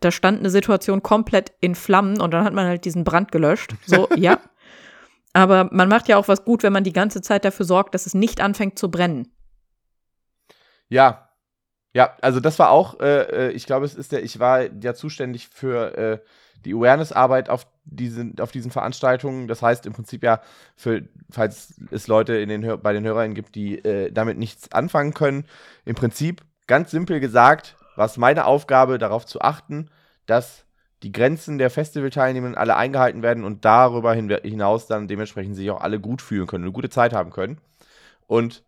[0.00, 3.74] da stand eine Situation komplett in Flammen und dann hat man halt diesen Brand gelöscht.
[3.86, 4.38] So, ja.
[5.32, 8.06] Aber man macht ja auch was gut, wenn man die ganze Zeit dafür sorgt, dass
[8.06, 9.28] es nicht anfängt zu brennen.
[10.88, 11.28] Ja.
[11.92, 14.94] Ja, also das war auch, äh, äh, ich glaube, es ist der, ich war ja
[14.94, 16.18] zuständig für äh,
[16.64, 19.48] die Awareness-Arbeit auf diesen, auf diesen Veranstaltungen.
[19.48, 20.40] Das heißt im Prinzip ja,
[20.76, 25.14] für, falls es Leute in den, bei den Hörern gibt, die äh, damit nichts anfangen
[25.14, 25.46] können,
[25.84, 29.90] im Prinzip ganz simpel gesagt, war es meine Aufgabe, darauf zu achten,
[30.26, 30.64] dass
[31.02, 35.98] die Grenzen der Festivalteilnehmenden alle eingehalten werden und darüber hinaus dann dementsprechend sich auch alle
[35.98, 37.60] gut fühlen können, eine gute Zeit haben können.
[38.28, 38.62] Und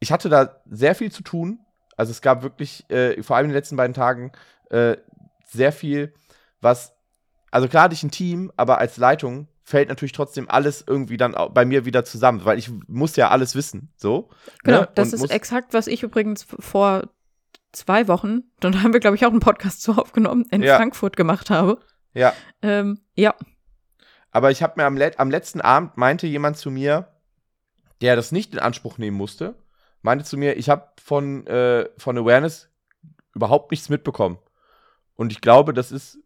[0.00, 1.60] ich hatte da sehr viel zu tun.
[1.98, 4.32] Also es gab wirklich, äh, vor allem in den letzten beiden Tagen,
[4.70, 4.96] äh,
[5.46, 6.14] sehr viel,
[6.62, 6.94] was,
[7.50, 11.36] also klar hatte ich ein Team, aber als Leitung fällt natürlich trotzdem alles irgendwie dann
[11.52, 14.30] bei mir wieder zusammen, weil ich muss ja alles wissen, so.
[14.64, 14.88] Genau, ne?
[14.94, 17.08] das ist exakt, was ich übrigens vor
[17.72, 20.76] zwei Wochen, dann haben wir, glaube ich, auch einen Podcast zu aufgenommen, in Ja.
[20.76, 21.78] Frankfurt gemacht habe.
[22.14, 23.34] Ja, Ähm, ja,
[24.32, 27.08] aber ich habe mir am, let am letzten Abend meinte jemand zu mir,
[28.00, 29.54] der das nicht in Anspruch nehmen musste,
[30.00, 32.70] meinte zu mir, ich habe von, äh, von Awareness
[33.34, 34.38] überhaupt nichts mitbekommen.
[35.14, 36.18] Und ich glaube, das ist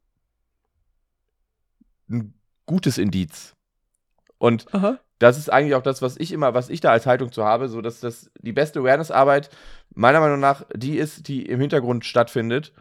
[2.08, 2.35] ein
[2.66, 3.54] gutes Indiz.
[4.38, 4.98] Und aha.
[5.18, 7.68] das ist eigentlich auch das, was ich immer, was ich da als Haltung zu habe,
[7.68, 9.50] so dass das die beste Awareness-Arbeit
[9.94, 12.72] meiner Meinung nach die ist, die im Hintergrund stattfindet,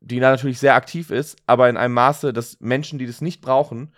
[0.00, 3.40] die da natürlich sehr aktiv ist, aber in einem Maße, dass Menschen, die das nicht
[3.40, 3.92] brauchen,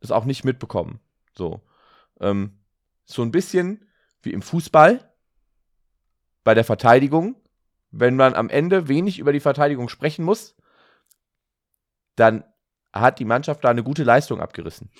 [0.00, 1.00] das auch nicht mitbekommen.
[1.34, 1.62] So,
[2.20, 2.58] ähm,
[3.04, 3.86] so ein bisschen
[4.22, 5.08] wie im Fußball
[6.44, 7.36] bei der Verteidigung,
[7.90, 10.54] wenn man am Ende wenig über die Verteidigung sprechen muss,
[12.16, 12.44] dann
[13.00, 14.90] hat die Mannschaft da eine gute Leistung abgerissen.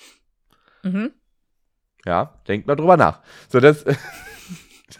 [0.83, 1.11] Mhm.
[2.05, 3.21] Ja, denkt mal drüber nach.
[3.49, 3.83] So, das,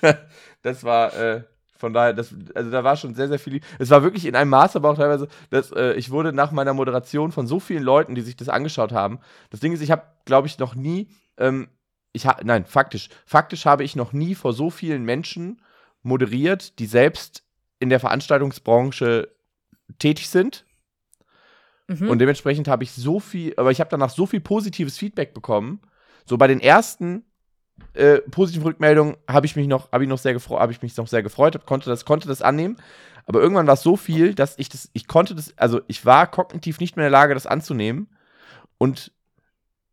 [0.62, 1.44] das war, äh,
[1.78, 3.62] von daher, das, also da war schon sehr, sehr viel.
[3.80, 6.74] Es war wirklich in einem Maß, aber auch teilweise, dass äh, ich wurde nach meiner
[6.74, 9.20] Moderation von so vielen Leuten, die sich das angeschaut haben.
[9.52, 11.70] Das Ding ist, ich habe, glaube ich, noch nie, ähm,
[12.14, 15.62] ich ha nein, faktisch, faktisch habe ich noch nie vor so vielen Menschen
[16.04, 17.44] moderiert, die selbst
[17.80, 19.30] in der Veranstaltungsbranche
[20.00, 20.66] tätig sind.
[21.88, 22.10] Mhm.
[22.10, 25.80] Und dementsprechend habe ich so viel, aber ich habe danach so viel positives Feedback bekommen.
[26.26, 27.24] So bei den ersten
[27.94, 30.96] äh, positiven Rückmeldungen habe ich mich noch, habe ich noch sehr gefreut, habe ich mich
[30.98, 32.78] noch sehr gefreut, konnte das, konnte das annehmen.
[33.26, 36.30] Aber irgendwann war es so viel, dass ich das, ich konnte das, also ich war
[36.30, 38.08] kognitiv nicht mehr in der Lage, das anzunehmen.
[38.78, 39.12] Und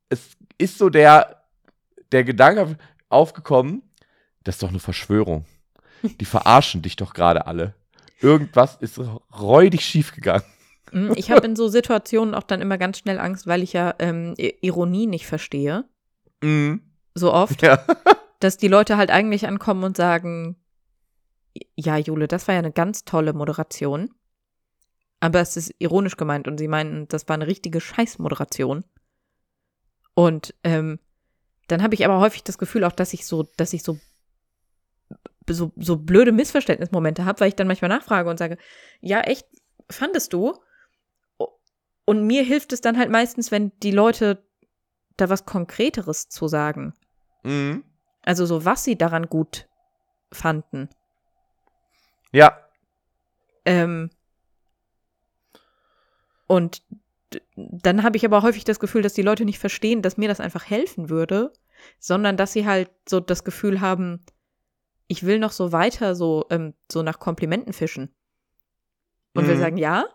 [0.08, 1.42] es ist so der,
[2.12, 2.76] der Gedanke
[3.08, 3.82] aufgekommen,
[4.44, 5.46] das ist doch eine Verschwörung.
[6.20, 7.74] Die verarschen dich doch gerade alle.
[8.20, 9.00] Irgendwas ist
[9.32, 10.44] räudig schiefgegangen.
[10.94, 13.94] Mhm, Ich habe in so Situationen auch dann immer ganz schnell Angst, weil ich ja
[13.98, 15.84] ähm, Ironie nicht verstehe.
[16.42, 16.82] Mhm.
[17.14, 17.84] So oft, Ja.
[18.40, 20.56] dass die Leute halt eigentlich ankommen und sagen,
[21.74, 24.10] ja, Jule, das war ja eine ganz tolle Moderation.
[25.20, 28.84] Aber es ist ironisch gemeint und sie meinen, das war eine richtige Scheißmoderation.
[30.14, 30.98] Und ähm,
[31.68, 33.98] dann habe ich aber häufig das Gefühl auch, dass ich so, dass ich so
[35.48, 38.56] so, so blöde Missverständnismomente habe, weil ich dann manchmal nachfrage und sage,
[39.00, 39.46] ja, echt,
[39.90, 40.54] fandest du?
[42.04, 44.44] Und mir hilft es dann halt meistens, wenn die Leute
[45.16, 46.94] da was Konkreteres zu sagen.
[47.44, 47.84] Mhm.
[48.22, 49.68] Also so, was sie daran gut
[50.32, 50.88] fanden.
[52.32, 52.58] Ja.
[53.64, 54.10] Ähm,
[56.46, 56.82] und
[57.56, 60.40] dann habe ich aber häufig das Gefühl, dass die Leute nicht verstehen, dass mir das
[60.40, 61.52] einfach helfen würde,
[61.98, 64.24] sondern dass sie halt so das Gefühl haben,
[65.06, 68.14] ich will noch so weiter so, ähm, so nach Komplimenten fischen.
[69.34, 69.60] Und wir Mhm.
[69.60, 70.06] sagen, ja.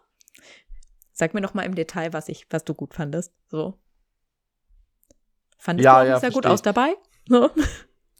[1.19, 3.33] Sag mir noch mal im Detail, was ich, was du gut fandest.
[3.49, 3.77] So.
[5.57, 6.95] Fandest Ja, du auch ja, sehr gut aus dabei?
[7.27, 7.49] So.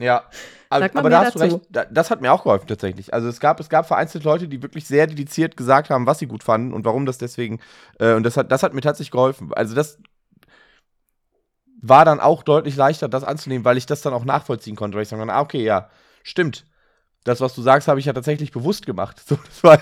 [0.01, 0.23] Ja,
[0.69, 1.55] aber, aber da hast du dazu.
[1.57, 3.13] recht, da, das hat mir auch geholfen tatsächlich.
[3.13, 6.25] Also es gab, es gab vereinzelt Leute, die wirklich sehr dediziert gesagt haben, was sie
[6.27, 7.59] gut fanden und warum das deswegen,
[7.99, 9.53] äh, und das hat, das hat mir tatsächlich geholfen.
[9.53, 9.97] Also das
[11.81, 15.03] war dann auch deutlich leichter, das anzunehmen, weil ich das dann auch nachvollziehen konnte, weil
[15.03, 15.89] ich sagen konnte, ah, okay, ja,
[16.23, 16.65] stimmt.
[17.29, 19.21] Das, was du sagst, habe ich ja tatsächlich bewusst gemacht.
[19.27, 19.79] So, das war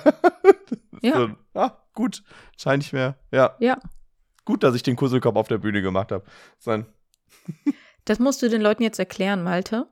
[1.01, 1.15] Ja.
[1.15, 2.21] so, ah, gut,
[2.57, 3.55] scheint nicht mehr, ja.
[3.59, 3.77] Ja.
[4.43, 6.25] Gut, dass ich den Kusselkopf auf der Bühne gemacht habe.
[8.03, 9.87] Das musst du den Leuten jetzt erklären, Malte.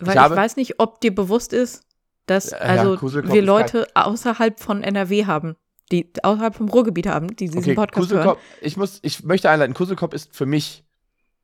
[0.00, 1.82] Weil Ich ich, weiß nicht, ob dir bewusst ist,
[2.26, 5.56] dass Ja, also Kuselkopf wir Leute außerhalb von NRW haben,
[5.90, 8.22] die außerhalb vom Ruhrgebiet haben, die diesen Okay, Podcast hören.
[8.22, 10.84] Kusselkopf, ich muss, ich möchte einleiten, Kusselkopf ist für mich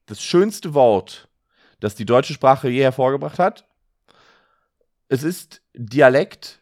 [0.07, 1.29] das schönste Wort,
[1.81, 3.67] das die deutsche Sprache je hervorgebracht hat.
[5.09, 6.61] Es ist Dialekt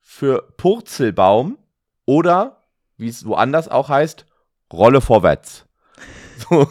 [0.00, 1.58] für Purzelbaum
[2.04, 2.64] oder,
[2.96, 4.26] wie es woanders auch heißt,
[4.72, 5.66] Rolle vorwärts.
[6.48, 6.68] So.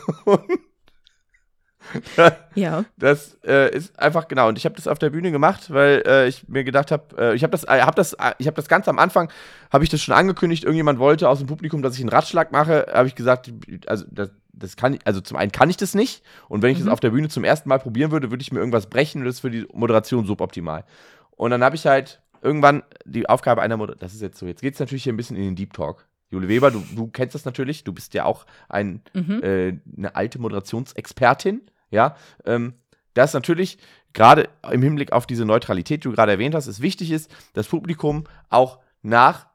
[2.56, 2.86] Ja.
[2.98, 4.48] Das äh, ist einfach genau.
[4.48, 7.36] Und ich habe das auf der Bühne gemacht, weil äh, ich mir gedacht habe, äh,
[7.36, 9.32] ich habe das, äh, hab das, äh, ich habe das ganz am Anfang,
[9.72, 10.64] habe ich das schon angekündigt.
[10.64, 12.88] Irgendjemand wollte aus dem Publikum, dass ich einen Ratschlag mache.
[12.92, 13.52] Habe ich gesagt,
[13.88, 16.24] also das, das kann ich, also zum einen kann ich das nicht.
[16.50, 16.86] Und wenn ich Mhm.
[16.86, 19.26] das auf der Bühne zum ersten Mal probieren würde, würde ich mir irgendwas brechen und
[19.26, 20.84] das ist für die Moderation suboptimal.
[21.32, 24.00] Und dann habe ich halt irgendwann die Aufgabe einer Moderation.
[24.00, 24.46] Das ist jetzt so.
[24.46, 26.08] Jetzt geht es natürlich hier ein bisschen in den Deep Talk.
[26.30, 27.84] Jule Weber, du, du kennst das natürlich.
[27.84, 29.42] Du bist ja auch ein Mhm.
[29.44, 32.74] äh, eine alte Moderationsexpertin, ja, ähm,
[33.14, 33.78] dass natürlich
[34.14, 37.68] gerade im Hinblick auf diese Neutralität, die du gerade erwähnt hast, es wichtig ist, das
[37.68, 39.48] Publikum auch nach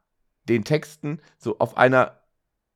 [0.49, 2.19] den Texten so auf einer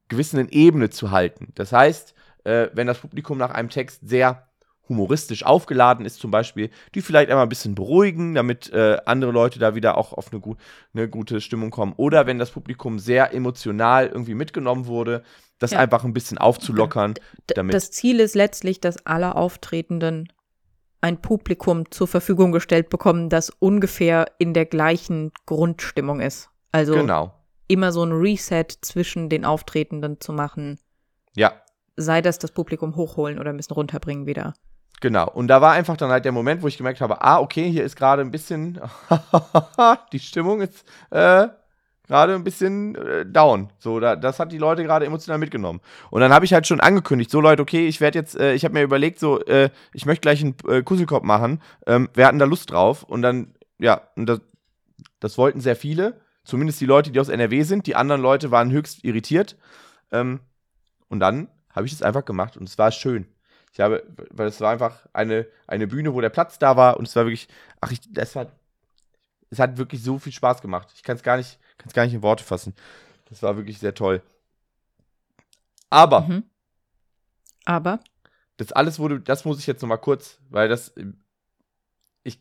[0.08, 1.48] gewissen Ebene zu halten.
[1.54, 2.14] Das heißt,
[2.46, 4.46] äh, wenn das Publikum nach einem Text sehr
[4.88, 9.58] humoristisch aufgeladen ist, zum Beispiel, die vielleicht einmal ein bisschen beruhigen, damit äh, andere Leute
[9.58, 10.54] da wieder auch auf eine, gu
[10.94, 11.92] eine gute Stimmung kommen.
[11.96, 15.24] Oder wenn das Publikum sehr emotional irgendwie mitgenommen wurde,
[15.58, 15.80] das Ja.
[15.80, 17.14] einfach ein bisschen aufzulockern.
[17.48, 20.32] Damit- das Ziel ist letztlich, dass alle Auftretenden
[21.00, 26.48] ein Publikum zur Verfügung gestellt bekommen, das ungefähr in der gleichen Grundstimmung ist.
[26.70, 27.34] Also Genau.
[27.66, 30.78] immer so ein Reset zwischen den Auftretenden zu machen,
[31.34, 31.52] Ja,
[31.96, 34.54] sei das das Publikum hochholen oder ein bisschen runterbringen wieder.
[35.00, 35.28] genau.
[35.30, 37.84] Und da war einfach dann halt der Moment, wo ich gemerkt habe, ah, okay, hier
[37.84, 38.80] ist gerade ein bisschen,
[40.12, 41.48] die Stimmung ist äh,
[42.06, 43.70] gerade ein bisschen äh, down.
[43.78, 45.80] So, da, das hat die Leute gerade emotional mitgenommen.
[46.10, 48.64] Und dann habe ich halt schon angekündigt, so Leute, okay, ich werde jetzt, äh, ich
[48.64, 51.60] habe mir überlegt, so, äh, ich möchte gleich einen äh, Kusselkopf machen.
[51.86, 53.02] Ähm, wir hatten da Lust drauf.
[53.02, 54.40] Und dann, ja, und das,
[55.20, 56.20] das wollten sehr viele.
[56.44, 57.86] Zumindest die Leute, die aus NRW sind.
[57.86, 59.56] Die anderen Leute waren höchst irritiert.
[60.12, 60.40] Ähm,
[61.08, 63.28] und dann habe ich es einfach gemacht und es war schön.
[63.72, 67.06] Ich habe, weil es war einfach eine, eine Bühne, wo der Platz da war und
[67.06, 67.48] es war wirklich,
[67.80, 68.50] ach, ich, das hat,
[69.50, 70.88] es hat wirklich so viel Spaß gemacht.
[70.94, 72.74] Ich kann es gar nicht, kann es gar nicht in Worte fassen.
[73.26, 74.22] Das war wirklich sehr toll.
[75.90, 76.44] Aber Mhm.
[77.66, 78.00] Aber
[78.56, 80.94] das alles wurde, das muss ich jetzt noch mal kurz, weil das,
[82.22, 82.40] ich,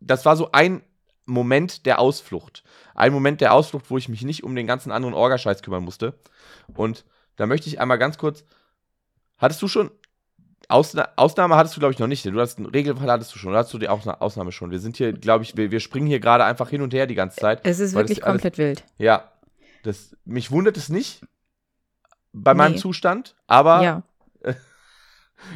[0.00, 0.82] das war so ein
[1.26, 2.64] Moment der Ausflucht.
[2.94, 6.18] Ein Moment der Ausflucht, wo ich mich nicht um den ganzen anderen Orgascheiß kümmern musste.
[6.74, 7.04] Und
[7.36, 8.44] da möchte ich einmal ganz kurz,
[9.38, 9.90] hattest du schon,
[10.68, 12.24] Ausna Ausnahme hattest du, glaube ich, noch nicht.
[12.24, 13.50] Du hast einen Regelfall hattest du schon.
[13.50, 14.70] Oder hast du die Ausna Ausnahme schon?
[14.70, 17.14] Wir sind hier, glaube ich, wir, wir springen hier gerade einfach hin und her die
[17.14, 17.60] ganze Zeit.
[17.64, 18.84] es ist wirklich alles- komplett wild.
[18.96, 19.30] Ja,
[19.82, 21.20] das, mich wundert es nicht
[22.32, 22.78] bei meinem Nee.
[22.78, 24.02] Zustand, aber ja.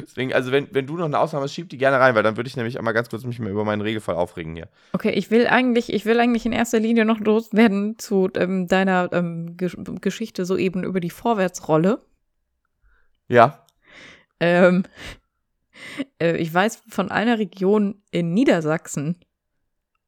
[0.03, 2.37] Deswegen, also wenn, wenn du noch eine Ausnahme hast, schieb die gerne rein, weil dann
[2.37, 4.67] würde ich nämlich einmal ganz kurz mich mal über meinen Regelfall aufregen hier.
[4.93, 9.09] Okay, ich will eigentlich, ich will eigentlich in erster Linie noch loswerden zu ähm, deiner
[9.11, 12.01] ähm, Gesch Geschichte soeben über die Vorwärtsrolle.
[13.27, 13.65] Ja,
[14.39, 14.83] Ähm,
[16.21, 19.17] äh, ich weiß von einer Region in Niedersachsen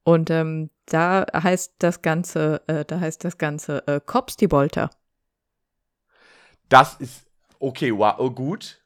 [0.03, 4.89] und ähm, da heißt das Ganze, äh, da heißt das Ganze äh, Kopstibolter.
[6.69, 7.25] das ist
[7.59, 8.81] okay, wow, oh, gut.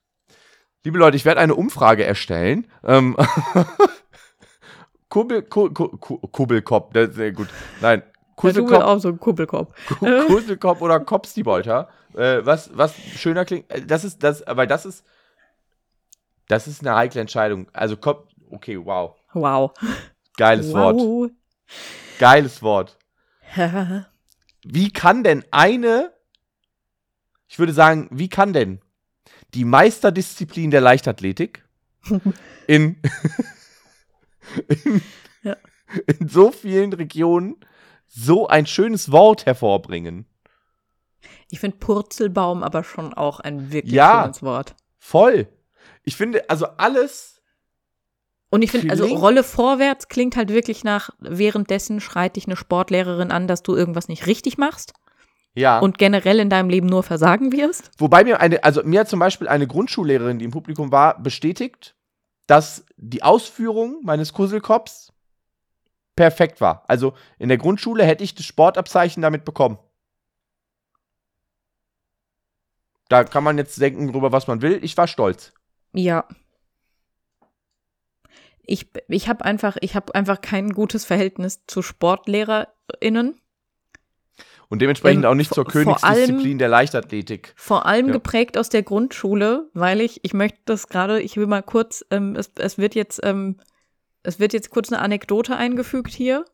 [0.84, 2.68] Liebe Leute, ich werde eine Umfrage erstellen.
[2.84, 3.16] Ähm,
[5.10, 7.48] Kubbel, Ku- Ku- Ku- Kubbelkopf, sehr gut.
[7.82, 8.04] Nein,
[8.36, 9.74] Kusselkopf, auch so ein Kuppelkopf.
[9.98, 11.90] Ku- Kusselkopf oder Kopfstibolter.
[12.14, 15.06] Äh, was, was schöner klingt, äh, das ist, das, weil das ist,
[16.48, 17.68] das ist eine heikle Entscheidung.
[17.74, 19.16] Also Kopf, okay, wow.
[19.34, 19.72] Wow.
[20.38, 20.98] Geiles Wort.
[20.98, 21.30] wow.
[22.20, 22.98] Geiles Wort.
[24.66, 26.14] wie kann denn eine,
[27.48, 28.82] ich würde sagen, wie kann denn
[29.54, 31.64] die Meisterdisziplin der Leichtathletik
[32.68, 32.98] in,
[34.84, 35.02] in,
[35.44, 35.56] Ja.
[36.20, 37.58] in so vielen Regionen
[38.08, 40.26] so ein schönes Wort hervorbringen?
[41.50, 44.24] Ich finde Purzelbaum aber schon auch ein wirklich Ja.
[44.24, 44.76] schönes Wort.
[45.00, 45.48] Voll.
[46.06, 47.42] Ich finde, also alles.
[48.50, 53.32] Und ich finde, also Rolle vorwärts klingt halt wirklich nach, währenddessen schreit dich eine Sportlehrerin
[53.32, 54.94] an, dass du irgendwas nicht richtig machst
[55.56, 55.80] Ja.
[55.80, 57.92] und generell in deinem Leben nur versagen wirst.
[57.98, 61.96] Wobei mir eine, also mir hat zum Beispiel eine Grundschullehrerin, die im Publikum war, bestätigt,
[62.48, 65.12] dass die Ausführung meines Kusselkops
[66.16, 66.84] perfekt war.
[66.88, 69.80] Also in der Grundschule hätte ich das Sportabzeichen damit bekommen.
[73.10, 74.80] Da kann man jetzt denken drüber, was man will.
[74.84, 75.52] Ich war stolz.
[75.96, 76.28] Ja.
[78.68, 83.40] Ich, ich habe einfach, ich habe einfach kein gutes Verhältnis zu SportlehrerInnen.
[84.68, 87.54] Und dementsprechend Ähm, auch nicht zur Königsdisziplin allem- der Leichtathletik.
[87.56, 88.14] Vor allem Ja.
[88.14, 92.36] geprägt aus der Grundschule, weil ich, ich möchte das gerade, ich will mal kurz, ähm,
[92.36, 93.58] es, es wird jetzt, ähm,
[94.24, 96.46] es wird jetzt kurz eine Anekdote eingefügt hier.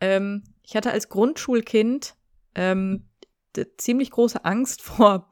[0.00, 2.14] Ähm, ich hatte als Grundschulkind
[2.54, 3.08] ähm,
[3.78, 5.28] ziemlich große Angst vor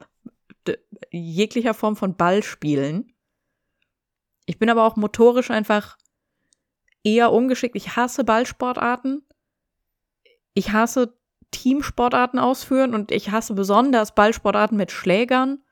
[1.11, 3.13] jeglicher Form von Ballspielen.
[4.45, 5.97] Ich bin aber auch motorisch einfach
[7.03, 7.75] eher ungeschickt.
[7.75, 9.25] Ich hasse Ballsportarten.
[10.53, 11.17] Ich hasse
[11.51, 15.63] Teamsportarten ausführen und ich hasse besonders Ballsportarten mit Schlägern.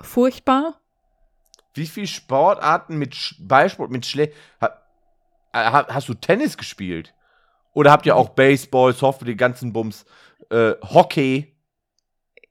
[0.00, 0.80] Furchtbar.
[1.74, 4.32] Wie viele Sportarten mit Sch Ballsport, mit Schlä...
[4.60, 4.80] Ha
[5.52, 7.14] ha hast du Tennis gespielt?
[7.72, 10.04] Oder habt ihr auch Baseball, Softball, die ganzen Bums,
[10.50, 11.53] äh, Hockey?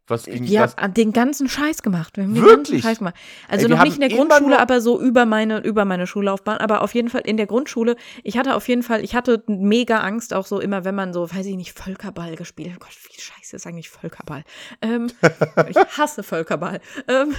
[0.07, 0.75] Was ging Wir das?
[0.75, 2.17] haben den ganzen Scheiß gemacht.
[2.17, 2.81] Wir haben den Wirklich?
[2.81, 3.15] ganzen Scheiß gemacht.
[3.47, 6.57] Also Ey, noch nicht in der Grundschule, aber so über meine, über meine Schullaufbahn.
[6.57, 7.95] Aber auf jeden Fall in der Grundschule.
[8.21, 11.31] Ich hatte auf jeden Fall, ich hatte mega Angst, auch so immer, wenn man so,
[11.31, 12.79] weiß ich nicht, Völkerball gespielt hat.
[12.81, 14.43] Oh Gott, wie scheiße ist eigentlich Völkerball?
[14.81, 15.09] Ähm,
[15.69, 16.81] ich hasse Völkerball.
[17.07, 17.33] Ähm,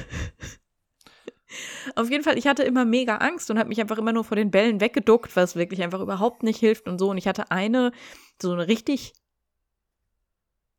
[1.97, 4.37] auf jeden Fall, ich hatte immer mega Angst und habe mich einfach immer nur vor
[4.37, 7.11] den Bällen weggeduckt, was wirklich einfach überhaupt nicht hilft und so.
[7.11, 7.93] Und ich hatte eine,
[8.41, 9.13] so eine richtig,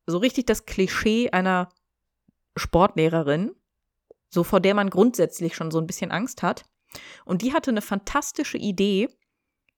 [0.08, 1.70] so richtig das Klischee einer
[2.56, 3.51] Sportlehrerin,
[4.30, 6.66] so vor der man grundsätzlich schon so ein bisschen Angst hat.
[7.26, 9.10] Und die hatte eine fantastische Idee,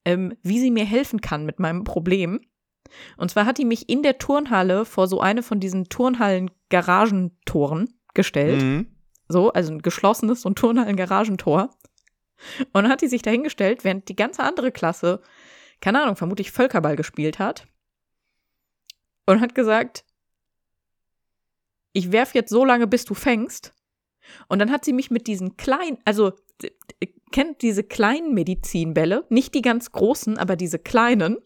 [0.06, 2.42] ähm, wie sie mir helfen kann mit meinem Problem.
[3.18, 8.62] Und zwar hat die mich in der Turnhalle vor so eine von diesen Turnhallen-Garagentoren gestellt.
[8.62, 8.88] Mhm.
[9.28, 11.70] So, also ein geschlossenes so ein Turnhallen-Garagentor.
[12.72, 15.22] Und dann hat die sich dahingestellt, während die ganze andere Klasse,
[15.82, 17.68] keine Ahnung, vermutlich Völkerball gespielt hat.
[19.26, 20.06] Und hat gesagt,
[21.98, 23.74] ich werf jetzt so lange, bis du fängst.
[24.48, 26.34] Und dann hat sie mich mit diesen kleinen, also
[27.32, 31.38] kennt diese kleinen Medizinbälle, nicht die ganz großen, aber diese kleinen.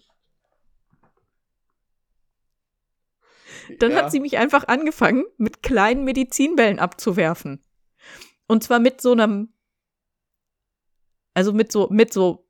[3.79, 3.97] Dann Ja.
[3.97, 7.63] hat sie mich einfach angefangen, mit kleinen Medizinbällen abzuwerfen.
[8.47, 9.53] Und zwar mit so einem,
[11.33, 12.49] also mit so, mit so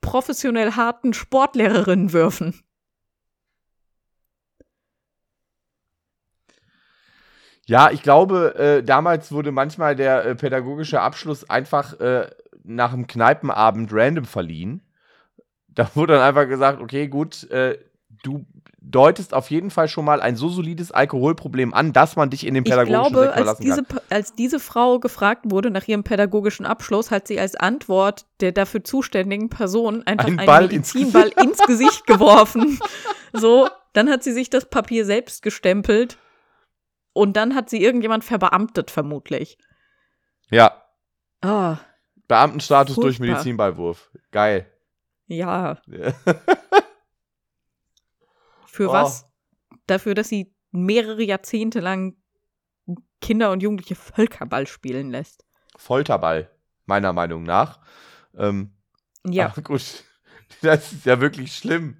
[0.00, 2.63] professionell harten Sportlehrerinnenwürfen.
[7.66, 12.28] Ja, ich glaube, äh, damals wurde manchmal der äh, pädagogische Abschluss einfach äh,
[12.62, 14.82] nach einem Kneipenabend random verliehen.
[15.68, 17.78] Da wurde dann einfach gesagt, okay, gut, äh,
[18.22, 18.44] du
[18.80, 22.54] deutest auf jeden Fall schon mal ein so solides Alkoholproblem an, dass man dich in
[22.54, 24.00] den Ich pädagogischen glaube, Sektor als diese, kann.
[24.10, 28.84] als diese Frau gefragt wurde nach ihrem pädagogischen Abschluss, hat sie als Antwort der dafür
[28.84, 32.78] zuständigen Person einfach Einen einen, Ball ins Medizinball ins Gesicht geworfen.
[33.32, 36.18] So, dann hat sie sich das Papier selbst gestempelt
[37.14, 39.56] und dann hat sie irgendjemand verbeamtet, vermutlich.
[40.50, 40.82] Ja,
[41.40, 41.78] Ah,
[42.28, 43.26] Beamtenstatus durch Furchtbar.
[43.28, 44.10] Medizinballwurf.
[44.30, 44.70] Geil.
[45.26, 45.78] ja.
[48.66, 48.92] Für Oh.
[48.92, 49.26] was?
[49.86, 52.16] Dafür, dass sie mehrere Jahrzehnte lang
[53.20, 55.44] Kinder und Jugendliche Völkerball spielen lässt.
[55.76, 56.50] Folterball,
[56.86, 57.80] meiner Meinung nach.
[58.36, 58.72] Ähm,
[59.26, 59.48] Ja.
[59.62, 60.04] Gut,
[60.62, 61.98] das ist ja wirklich schlimm.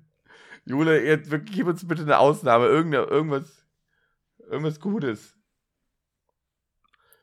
[0.66, 3.63] Jule, jetzt wirklich, gib uns bitte eine Ausnahme, irgende, irgendwas,
[4.50, 5.34] irgendwas Gutes.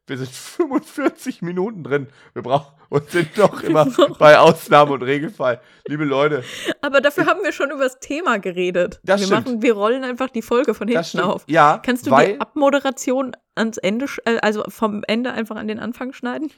[0.08, 2.08] Wir sind 45 Minuten drin.
[2.34, 3.86] Wir brauchen und sind doch immer
[4.20, 5.62] bei Ausnahme und Regelfall.
[5.88, 6.44] Liebe Leute,
[6.82, 9.00] Aber dafür haben wir schon über das Thema geredet.
[9.04, 9.46] Das wir stimmt.
[9.48, 11.44] machen, wir rollen einfach die Folge von hinten auf.
[11.48, 16.14] Ja, Kannst du die Abmoderation ans Ende, äh, also vom Ende einfach an den Anfang
[16.14, 16.52] schneiden?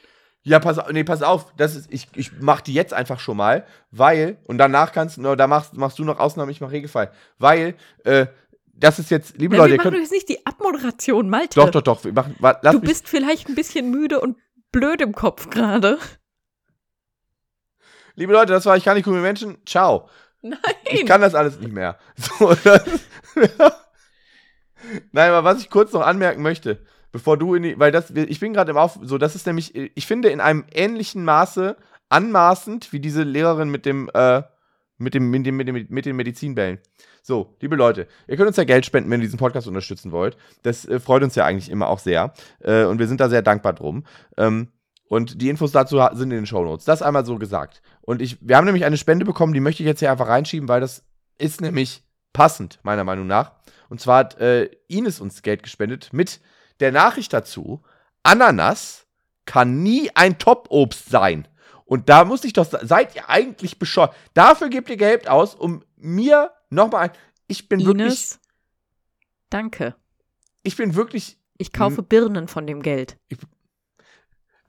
[0.46, 3.38] Ja, pass auf, nee, pass auf, das ist, ich, ich mach die jetzt einfach schon
[3.38, 7.12] mal, weil, und danach kannst du, da machst, machst du noch Ausnahme, ich mach Regelfall.
[7.38, 8.26] Weil, äh,
[8.84, 11.60] das ist jetzt, liebe Ja, Leute, wir machen jetzt nicht die Abmoderation, Malte.
[11.60, 14.38] Doch, doch, doch, wir machen, wa- du bist vielleicht ein bisschen müde und
[14.72, 15.98] blöd im Kopf gerade.
[18.16, 19.58] liebe Leute, das war Ich kann nicht cool mit Menschen.
[19.66, 20.10] Ciao.
[20.42, 20.60] Nein.
[20.92, 21.98] Ich kann das alles nicht mehr.
[22.18, 22.84] So, das,
[25.12, 28.40] Nein, aber was ich kurz noch anmerken möchte, bevor du in die, weil das, ich
[28.42, 31.78] bin gerade im Auf, so, das ist nämlich, ich finde in einem ähnlichen Maße
[32.10, 34.44] anmaßend wie diese Lehrerin mit dem, äh,
[35.04, 36.80] Mit, dem, mit, dem, mit, dem, mit den Medizinbällen.
[37.22, 40.38] So, liebe Leute, ihr könnt uns ja Geld spenden, wenn ihr diesen Podcast unterstützen wollt.
[40.64, 42.34] Das äh, freut uns ja eigentlich immer auch sehr.
[42.60, 44.06] Äh, und wir sind da sehr dankbar drum.
[44.38, 44.70] Ähm,
[45.08, 46.86] und die Infos dazu sind in den Shownotes.
[46.86, 47.82] Das einmal so gesagt.
[48.02, 50.68] Und ich, wir haben nämlich eine Spende bekommen, die möchte ich jetzt hier einfach reinschieben,
[50.68, 51.04] weil das
[51.38, 53.52] ist nämlich passend, meiner Meinung nach.
[53.90, 56.42] Und zwar hat äh, Ines uns Geld gespendet mit
[56.80, 57.84] der Nachricht dazu,
[58.24, 59.06] Ananas
[59.46, 61.48] kann nie ein Top-Obst sein.
[61.86, 64.14] Und da muss ich doch, seid ihr eigentlich bescheuert?
[64.34, 67.12] Dafür gebt ihr Geld aus, um mir nochmal ein,
[67.48, 68.36] ich bin Ines, wirklich,
[69.50, 69.96] danke.
[70.64, 73.18] ich bin wirklich, Ich kaufe Birnen von dem Geld.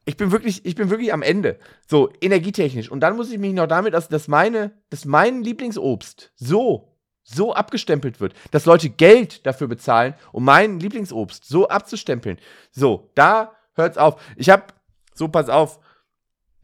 [0.05, 1.59] ich bin wirklich, ich bin wirklich am Ende.
[1.89, 2.91] So, energietechnisch.
[2.91, 7.55] Und dann muss ich mich noch damit, dass, dass meine, dass mein Lieblingsobst so, so
[7.55, 12.39] abgestempelt wird, dass Leute Geld dafür bezahlen, um mein Lieblingsobst so abzustempeln.
[12.71, 14.21] So, da hört's auf.
[14.37, 14.75] Ich hab,
[15.15, 15.81] so pass auf,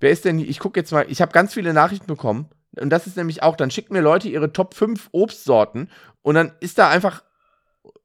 [0.01, 0.49] wer ist denn, hier?
[0.49, 2.49] ich gucke jetzt mal, ich habe ganz viele Nachrichten bekommen.
[2.79, 5.91] Und das ist nämlich auch, dann schicken mir Leute ihre Top 5 Obstsorten
[6.23, 7.25] und dann ist da einfach,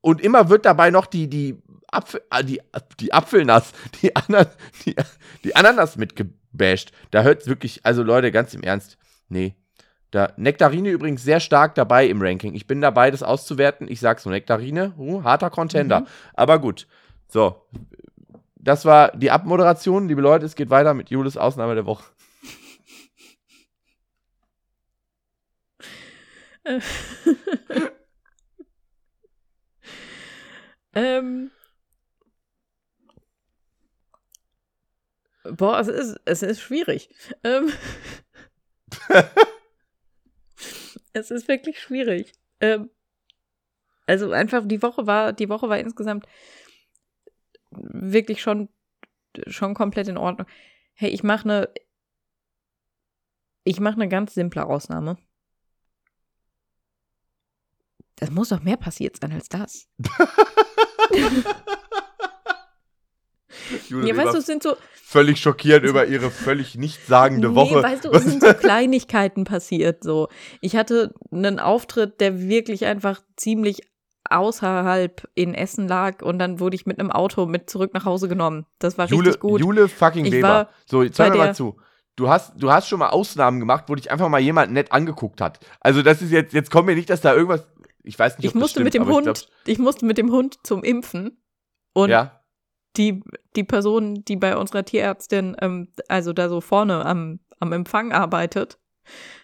[0.02, 2.62] und immer wird dabei noch die, die Apfel, ah, die,
[3.00, 4.48] die Apfelnass, die, Ana,
[4.86, 4.96] die,
[5.44, 6.92] die Ananas mitgebasht.
[7.12, 8.98] Da hört's wirklich, also Leute, ganz im Ernst,
[9.30, 9.56] nee.
[10.12, 12.54] Da, Nektarine übrigens sehr stark dabei im Ranking.
[12.54, 13.90] Ich bin dabei, das auszuwerten.
[13.90, 16.02] Ich sag's nur, Nektarine, uh, harter Contender.
[16.02, 16.08] Mhm.
[16.36, 16.88] Aber gut.
[17.28, 17.68] So.
[18.66, 20.08] Das war die Abmoderation.
[20.08, 22.04] Liebe Leute, es geht weiter mit Julis Ausnahme der Woche.
[30.96, 31.52] ähm.
[35.44, 37.10] Boah, es ist, es ist schwierig.
[37.44, 37.72] Ähm.
[41.14, 42.34] es ist wirklich schwierig.
[42.60, 42.90] Ähm.
[44.08, 46.26] Also einfach die Woche war, die Woche war insgesamt
[47.82, 48.70] wirklich schon,
[49.48, 50.48] schon komplett in Ordnung.
[50.94, 51.70] Hey, ich mache eine,
[53.64, 55.18] ich mache eine ganz simple Ausnahme.
[58.16, 59.90] Das muss doch mehr passiert sein als das.
[63.90, 67.84] Jule Ja, weißt du, es sind so, völlig schockiert über ihre völlig nichtssagende nee, Woche.
[67.84, 70.04] weißt du, es sind so Kleinigkeiten passiert.
[70.04, 70.30] So,
[70.62, 73.82] ich hatte einen Auftritt, der wirklich einfach ziemlich
[74.30, 78.28] außerhalb in Essen lag und dann wurde ich mit einem Auto mit zurück nach Hause
[78.28, 78.66] genommen.
[78.80, 79.60] Das war Jule, richtig gut.
[79.62, 80.70] Jule fucking Ich Weber.
[80.86, 81.78] So, jetzt hör mir mal zu.
[82.16, 85.42] Du hast, du hast schon mal Ausnahmen gemacht, wo dich einfach mal jemand nett angeguckt
[85.42, 85.60] hat.
[85.82, 87.68] Also das ist jetzt, jetzt kommt mir nicht, dass da irgendwas,
[88.04, 90.18] ich weiß nicht, ich ob das musste stimmt, mit dem Hund, ich ich musste mit
[90.18, 91.42] dem Hund zum Impfen
[91.94, 92.42] und ja,
[92.98, 93.24] die,
[93.56, 98.80] die Person, die bei unserer Tierärztin, ähm, also da so vorne am, am Empfang arbeitet,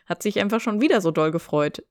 [0.06, 1.84] hat sich einfach schon wieder so doll gefreut,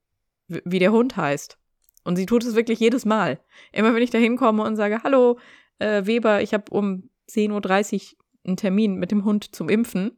[0.49, 1.59] wie der Hund heißt.
[2.05, 3.41] Und sie tut es wirklich jedes Mal.
[3.73, 5.39] Immer wenn ich da hinkomme und sage, hallo,
[5.79, 10.13] äh, Weber, ich habe um 10.30 Uhr einen Termin mit dem Hund zum Impfen,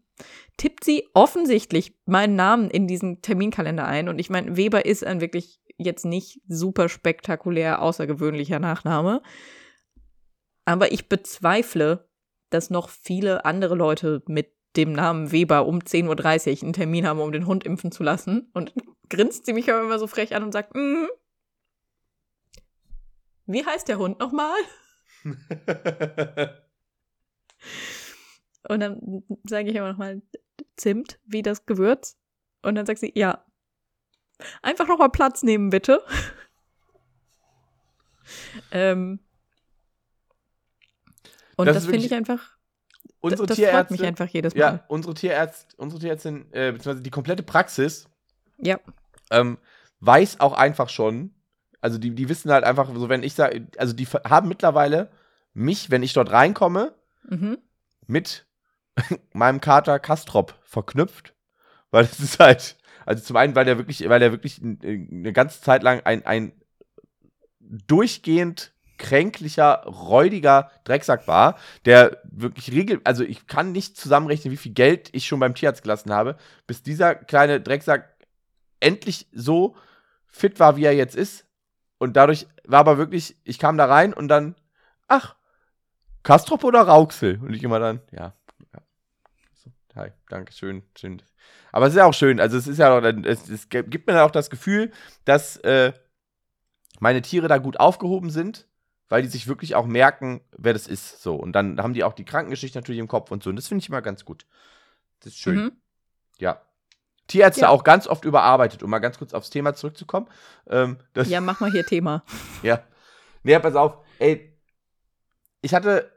[0.56, 4.08] tippt sie offensichtlich meinen Namen in diesen Terminkalender ein.
[4.08, 9.22] Und ich meine, Weber ist ein wirklich jetzt nicht super spektakulär außergewöhnlicher Nachname.
[10.64, 12.08] Aber ich bezweifle,
[12.50, 17.20] dass noch viele andere Leute mit dem Namen Weber um 10.30 Uhr einen Termin haben,
[17.20, 18.50] um den Hund impfen zu lassen.
[18.54, 18.72] Und
[19.10, 21.06] grinst sie mich aber immer so frech an und sagt, mm,
[23.52, 24.56] wie heißt der Hund nochmal?
[28.68, 30.22] Und dann sage ich immer nochmal
[30.76, 32.16] Zimt, wie das Gewürz.
[32.62, 33.44] Und dann sagt sie, ja.
[34.62, 36.02] Einfach nochmal Platz nehmen, bitte.
[38.70, 39.20] ähm,
[41.56, 42.56] und Das das, finde ich einfach,
[43.20, 44.60] unsere das freut Tierärzte, mich einfach jedes Mal.
[44.60, 48.08] ja, unsere Tierärzt, unsere Tierärztin, äh, beziehungsweise die komplette Praxis,
[48.58, 48.80] Ja.
[49.30, 49.58] ähm,
[50.00, 51.34] weiß auch einfach schon,
[51.82, 55.10] also die, die wissen halt einfach, so wenn ich sage, also die haben mittlerweile
[55.52, 56.94] mich, wenn ich dort reinkomme,
[57.28, 57.58] Mhm.
[58.06, 58.46] mit
[59.32, 61.34] meinem Kater Kastrop verknüpft,
[61.90, 62.76] weil es ist halt,
[63.06, 66.24] also zum einen, weil der wirklich, weil er wirklich n- eine ganze Zeit lang ein,
[66.26, 66.52] ein
[67.60, 74.72] durchgehend kränklicher, räudiger Drecksack war, der wirklich regel, also ich kann nicht zusammenrechnen, wie viel
[74.72, 78.14] Geld ich schon beim Tierarzt gelassen habe, bis dieser kleine Drecksack
[78.80, 79.74] endlich so
[80.28, 81.46] fit war, wie er jetzt ist.
[82.02, 84.56] Und dadurch war aber wirklich, ich kam da rein und dann,
[85.06, 85.36] ach,
[86.24, 87.38] Kastrop oder Rauxel?
[87.40, 88.34] Und ich immer dann, ja.
[88.74, 88.82] ja.
[89.54, 91.22] So, hi, danke, schön, schön.
[91.70, 94.20] Aber es ist ja auch schön, also es ist ja auch, es, es gibt mir
[94.24, 94.90] auch das Gefühl,
[95.26, 95.92] dass äh,
[96.98, 98.66] meine Tiere da gut aufgehoben sind,
[99.08, 101.22] weil die sich wirklich auch merken, wer das ist.
[101.22, 101.36] So.
[101.36, 103.50] Und dann haben die auch die Krankengeschichte natürlich im Kopf und so.
[103.50, 104.44] Und das finde ich immer ganz gut.
[105.20, 105.56] Das ist schön.
[105.56, 105.72] Mhm.
[106.40, 106.62] Ja.
[107.32, 107.68] Tierärzte Ja.
[107.70, 110.28] auch ganz oft überarbeitet, um mal ganz kurz aufs Thema zurückzukommen.
[110.68, 112.22] Ähm, Ja, mach mal hier Thema.
[112.62, 112.82] ja.
[113.42, 113.96] Nee, pass auf.
[114.18, 114.56] Ey,
[115.62, 116.10] ich hatte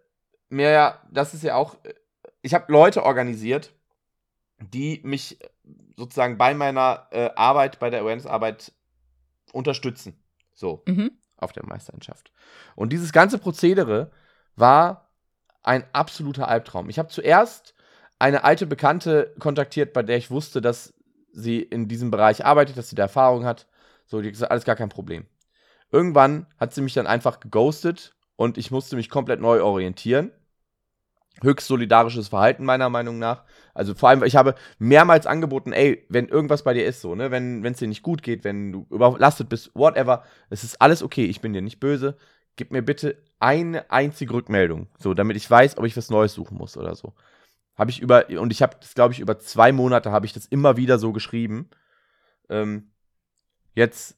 [0.49, 1.77] mir ja, das ist ja auch,
[2.41, 3.71] ich habe Leute organisiert,
[4.59, 5.39] die mich
[5.97, 8.71] sozusagen bei meiner äh, Arbeit, bei der Awareness-Arbeit
[9.53, 10.21] unterstützen.
[10.53, 11.11] So, Mhm.
[11.37, 12.31] auf der Meisterschaft.
[12.75, 14.11] Und dieses ganze Prozedere
[14.55, 15.09] war
[15.63, 16.89] ein absoluter Albtraum.
[16.89, 17.73] Ich habe zuerst
[18.19, 20.93] eine alte Bekannte kontaktiert, bei der ich wusste, dass
[21.35, 23.67] sie in diesem Bereich arbeitet, dass sie da Erfahrung hat.
[24.05, 25.25] So, die gesagt, alles gar kein Problem.
[25.91, 30.31] Irgendwann hat sie mich dann einfach geghostet und ich musste mich komplett neu orientieren.
[31.41, 33.43] Höchst solidarisches Verhalten meiner Meinung nach.
[33.73, 37.29] Also vor allem, ich habe mehrmals angeboten, ey, wenn irgendwas bei dir ist, so, ne,
[37.29, 41.25] wenn es dir nicht gut geht, wenn du überlastet bist, whatever, es ist alles okay,
[41.25, 42.17] ich bin dir nicht böse.
[42.55, 46.57] Gib mir bitte eine einzige Rückmeldung, so, damit ich weiß, ob ich was Neues suchen
[46.57, 47.13] muss oder so.
[47.77, 50.45] Habe ich über, und ich habe das, glaube ich, über zwei Monate habe ich das
[50.45, 51.69] immer wieder so geschrieben.
[52.49, 52.91] Ähm,
[53.73, 54.17] jetzt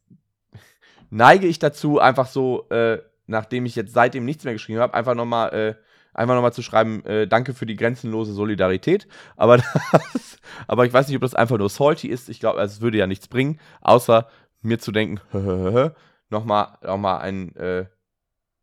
[1.10, 5.16] neige ich dazu, einfach so, äh, nachdem ich jetzt seitdem nichts mehr geschrieben habe, einfach
[5.16, 5.76] nochmal äh,
[6.18, 9.08] einfach nochmal zu schreiben, äh, danke für die grenzenlose Solidarität.
[9.38, 9.58] Aber,
[10.14, 12.28] das, aber ich weiß nicht, ob das einfach nur salty ist.
[12.28, 14.28] Ich glaube, es würde ja nichts bringen, außer
[14.62, 15.22] mir zu denken,
[16.30, 17.86] nochmal noch mal ein, äh,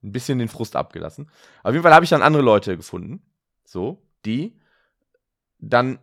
[0.03, 1.31] ein bisschen den Frust abgelassen.
[1.63, 3.23] Auf jeden Fall habe ich dann andere Leute gefunden,
[3.65, 4.59] so, die
[5.71, 5.99] dann,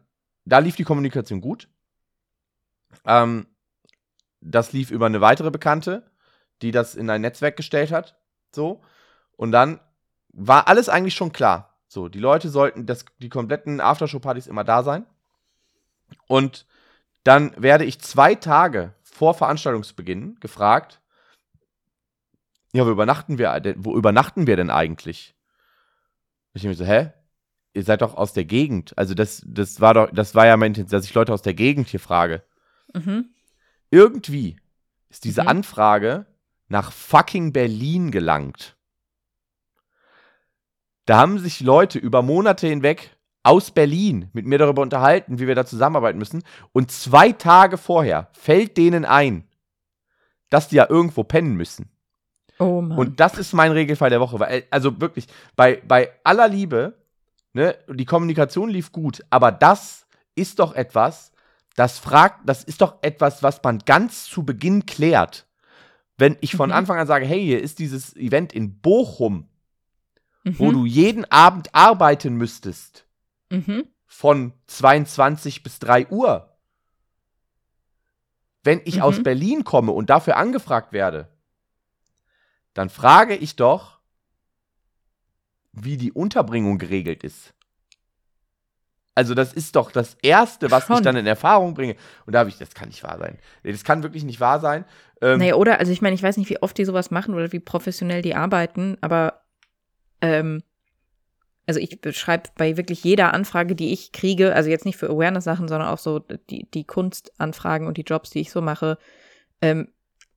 [0.46, 1.70] da lief die Kommunikation gut.
[3.06, 3.48] Ähm,
[4.42, 6.12] das lief über eine weitere Bekannte,
[6.62, 8.18] die das in ein Netzwerk gestellt hat,
[8.54, 8.82] so.
[9.38, 9.80] Und dann
[10.30, 11.78] war alles eigentlich schon klar.
[11.88, 15.06] So, die Leute sollten, das, die kompletten Aftershow-Partys immer da sein.
[16.28, 16.66] Und
[17.24, 21.02] dann werde ich zwei Tage vor Veranstaltungsbeginn gefragt,
[22.74, 25.36] ja, wo übernachten wir, denn- wo übernachten wir denn eigentlich?
[26.54, 27.12] Ich mir so, hä?
[27.74, 28.98] Ihr seid doch aus der Gegend.
[28.98, 31.54] Also das, das war doch, das war ja mein Intention, dass ich Leute aus der
[31.54, 32.44] Gegend hier frage.
[32.94, 33.30] Mhm.
[33.90, 34.58] Irgendwie
[35.10, 35.48] ist diese Mhm.
[35.48, 36.26] Anfrage
[36.68, 38.78] nach fucking Berlin gelangt.
[41.06, 45.56] Da haben sich Leute über Monate hinweg aus Berlin mit mir darüber unterhalten, wie wir
[45.56, 46.44] da zusammenarbeiten müssen.
[46.74, 49.48] Und zwei Tage vorher fällt denen ein,
[50.50, 51.90] dass die ja irgendwo pennen müssen.
[52.60, 52.98] Oh Mann.
[52.98, 54.40] Und das ist mein Regelfall der Woche.
[54.40, 57.01] Weil, also wirklich, bei, bei aller Liebe,
[57.54, 61.32] ne, die Kommunikation lief gut, aber das ist doch etwas,
[61.76, 65.48] das fragt, das ist doch etwas, was man ganz zu Beginn klärt.
[66.18, 66.76] Wenn ich von Mhm.
[66.76, 69.50] Anfang an sage, hey, hier ist dieses Event in Bochum,
[70.44, 70.74] wo Mhm.
[70.74, 73.06] du jeden Abend arbeiten müsstest,
[73.50, 73.88] Mhm.
[74.06, 76.48] von 22 bis 3 Uhr.
[78.64, 79.02] Wenn ich Mhm.
[79.02, 81.30] aus Berlin komme und dafür angefragt werde,
[82.74, 84.00] dann frage ich doch,
[85.74, 87.54] wie die Unterbringung geregelt ist.
[89.14, 91.04] Also das ist doch das Erste, was ich Schon.
[91.04, 91.96] dann in Erfahrung bringe.
[92.26, 93.38] Und da habe ich, das kann nicht wahr sein.
[93.64, 94.86] Das kann wirklich nicht wahr sein.
[95.22, 97.52] Ähm, Naja, oder, also ich meine, ich weiß nicht, wie oft die sowas machen oder
[97.52, 99.42] wie professionell die arbeiten, aber
[100.22, 100.64] ähm,
[101.68, 105.68] also ich beschreibe bei wirklich jeder Anfrage, die ich kriege, also jetzt nicht für Awareness-Sachen,
[105.68, 108.98] sondern auch so die, die Kunstanfragen und die Jobs, die ich so mache,
[109.62, 109.90] ähm,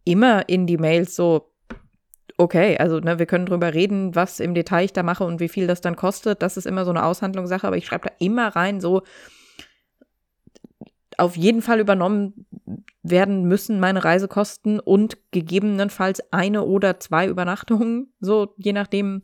[0.05, 1.54] immer in die Mails so,
[2.37, 5.49] okay, also ne, wir können drüber reden, was im Detail ich da mache und wie
[5.49, 6.43] viel das dann kostet.
[6.43, 9.03] Das ist immer so eine Aushandlungssache, aber ich schreibe da immer rein, so
[11.17, 12.47] auf jeden Fall übernommen
[13.03, 19.23] werden müssen meine Reisekosten und gegebenenfalls eine oder zwei Übernachtungen, so je nachdem,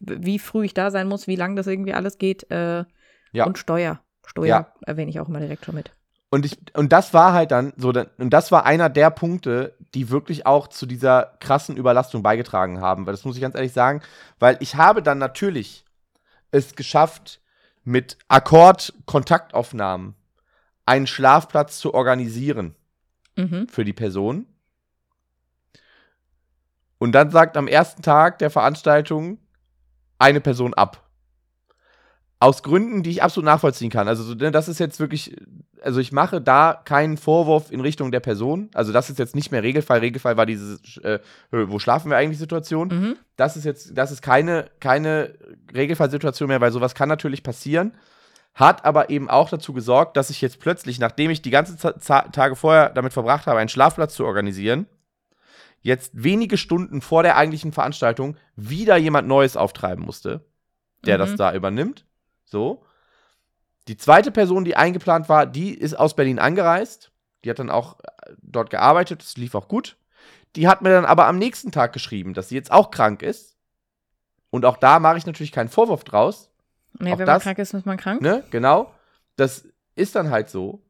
[0.00, 2.50] wie früh ich da sein muss, wie lang das irgendwie alles geht.
[2.50, 2.84] Äh,
[3.32, 3.44] Ja.
[3.46, 4.00] Und Steuer.
[4.26, 4.72] Steuer Ja.
[4.86, 5.92] erwähne ich auch immer direkt schon mit.
[6.30, 10.10] Und, ich, und das war halt dann so, und das war einer der Punkte, die
[10.10, 13.06] wirklich auch zu dieser krassen Überlastung beigetragen haben.
[13.06, 14.02] Weil das muss ich ganz ehrlich sagen,
[14.38, 15.84] weil ich habe dann natürlich
[16.50, 17.40] es geschafft,
[17.84, 20.14] mit Akkord-Kontaktaufnahmen
[20.84, 22.74] einen Schlafplatz zu organisieren
[23.38, 23.68] Mhm.
[23.68, 24.46] für die Person.
[26.98, 29.38] Und dann sagt am ersten Tag der Veranstaltung
[30.18, 31.07] eine Person ab.
[32.40, 34.06] Aus Gründen, die ich absolut nachvollziehen kann.
[34.06, 35.36] Also, so, ne, das ist jetzt wirklich,
[35.82, 38.70] also ich mache da keinen Vorwurf in Richtung der Person.
[38.74, 39.98] Also, das ist jetzt nicht mehr Regelfall.
[39.98, 41.18] Regelfall war diese, äh,
[41.50, 42.88] wo schlafen wir eigentlich Situation.
[42.88, 43.16] Mhm.
[43.36, 45.34] Das ist jetzt, das ist keine, keine
[45.74, 47.94] Regelfallsituation mehr, weil sowas kann natürlich passieren.
[48.54, 51.98] Hat aber eben auch dazu gesorgt, dass ich jetzt plötzlich, nachdem ich die ganze Za-
[51.98, 54.86] Za- Tage vorher damit verbracht habe, einen Schlafplatz zu organisieren,
[55.80, 60.44] jetzt wenige Stunden vor der eigentlichen Veranstaltung wieder jemand Neues auftreiben musste,
[61.04, 61.20] der Mhm.
[61.20, 62.04] das da übernimmt.
[62.50, 62.84] So.
[63.88, 67.10] Die zweite Person, die eingeplant war, die ist aus Berlin angereist.
[67.44, 69.96] Die hat dann auch äh, dort gearbeitet, das lief auch gut.
[70.56, 73.56] Die hat mir dann aber am nächsten Tag geschrieben, dass sie jetzt auch krank ist.
[74.50, 76.50] Und auch da mache ich natürlich keinen Vorwurf draus.
[76.98, 78.20] Nee, Auch wenn man das- krank ist, ist man krank.
[78.22, 78.44] Ne?
[78.50, 78.92] Genau.
[79.36, 80.82] Das ist dann halt so.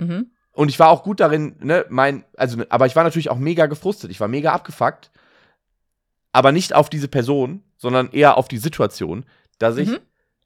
[0.00, 0.30] Mhm.
[0.52, 3.66] Und ich war auch gut darin, ne, mein, also, aber ich war natürlich auch mega
[3.66, 4.10] gefrustet.
[4.10, 5.10] Ich war mega abgefuckt.
[6.32, 9.26] Aber nicht auf diese Person, sondern eher auf die Situation,
[9.58, 9.98] dass ich Mhm.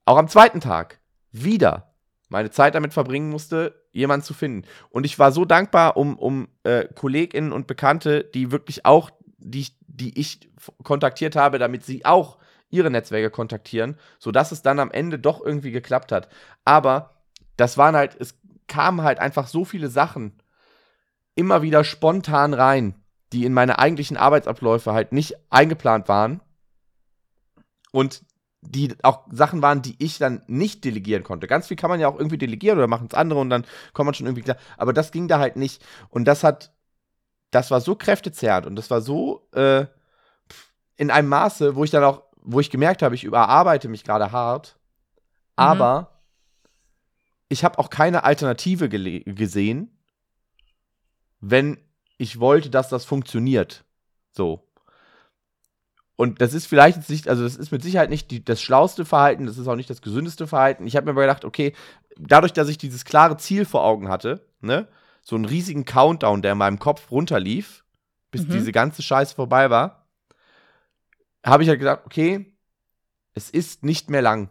[0.04, 1.00] auch am zweiten Tag
[1.32, 1.94] wieder
[2.28, 4.66] meine Zeit damit verbringen musste, jemanden zu finden.
[4.90, 9.66] Und ich war so dankbar um, um äh, KollegInnen und Bekannte, die wirklich auch, die,
[9.88, 10.48] die ich
[10.84, 12.38] kontaktiert habe, damit sie auch
[12.70, 16.28] ihre Netzwerke kontaktieren, sodass es dann am Ende doch irgendwie geklappt hat.
[16.64, 17.10] Aber
[17.56, 18.38] das waren halt, es
[18.68, 20.40] kamen halt einfach so viele Sachen
[21.34, 22.94] immer wieder spontan rein,
[23.32, 26.40] die in meine eigentlichen Arbeitsabläufe halt nicht eingeplant waren.
[27.90, 28.22] Und
[28.62, 31.46] die auch Sachen waren, die ich dann nicht delegieren konnte.
[31.46, 34.06] Ganz viel kann man ja auch irgendwie delegieren oder machen es andere und dann kommt
[34.06, 34.58] man schon irgendwie klar.
[34.76, 35.82] Aber das ging da halt nicht.
[36.10, 36.72] Und das hat,
[37.50, 39.86] das war so kräftezerrend und das war so äh,
[40.96, 44.32] in einem Maße, wo ich dann auch, wo ich gemerkt habe, ich überarbeite mich gerade
[44.32, 44.76] hart.
[45.56, 45.64] Mhm.
[45.64, 46.20] Aber
[47.48, 49.90] ich habe auch keine Alternative gesehen,
[51.40, 51.78] wenn
[52.18, 53.84] ich wollte, dass das funktioniert.
[54.30, 54.69] So.
[56.20, 59.06] Und das ist vielleicht jetzt nicht, also das ist mit Sicherheit nicht die, das schlauste
[59.06, 60.86] Verhalten, das ist auch nicht das gesündeste Verhalten.
[60.86, 61.72] Ich habe mir aber gedacht, okay,
[62.18, 64.86] dadurch, dass ich dieses klare Ziel vor Augen hatte, ne,
[65.22, 67.84] so einen riesigen Countdown, der in meinem Kopf runterlief,
[68.30, 68.50] bis mhm.
[68.50, 70.10] diese ganze Scheiße vorbei war,
[71.42, 72.54] habe ich halt gedacht, okay,
[73.32, 74.50] es ist nicht mehr lang.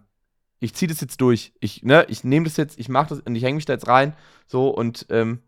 [0.60, 1.54] Ich ziehe das jetzt durch.
[1.60, 3.88] Ich, ne, ich nehme das jetzt, ich mache das und ich hänge mich da jetzt
[3.88, 4.16] rein,
[4.48, 5.44] so und ähm,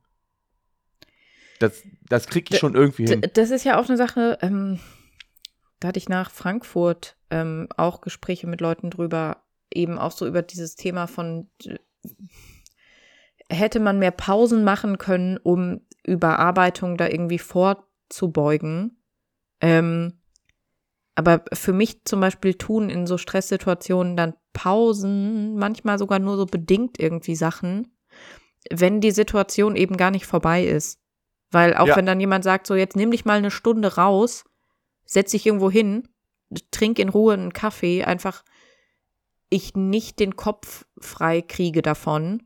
[1.57, 3.25] das, das krieg ich schon irgendwie hin.
[3.33, 4.79] Das ist ja auch eine Sache, ähm,
[5.81, 10.43] da hatte ich nach Frankfurt ähm, auch Gespräche mit Leuten drüber, eben auch so über
[10.43, 11.49] dieses Thema von,
[13.49, 19.03] hätte man mehr Pausen machen können, um Überarbeitung da irgendwie vorzubeugen.
[19.59, 20.19] Ähm,
[21.15, 26.45] aber für mich zum Beispiel tun in so Stresssituationen dann Pausen, manchmal sogar nur so
[26.45, 27.97] bedingt irgendwie Sachen,
[28.69, 30.99] wenn die Situation eben gar nicht vorbei ist.
[31.49, 31.95] Weil auch ja.
[31.95, 34.45] wenn dann jemand sagt, so jetzt nimm dich mal eine Stunde raus,
[35.11, 36.07] setz dich irgendwo hin,
[36.71, 38.43] trink in Ruhe einen Kaffee, einfach
[39.49, 42.43] ich nicht den Kopf frei kriege davon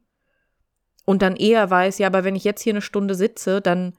[1.06, 3.94] und dann eher weiß, ja, aber wenn ich jetzt hier eine Stunde sitze, dann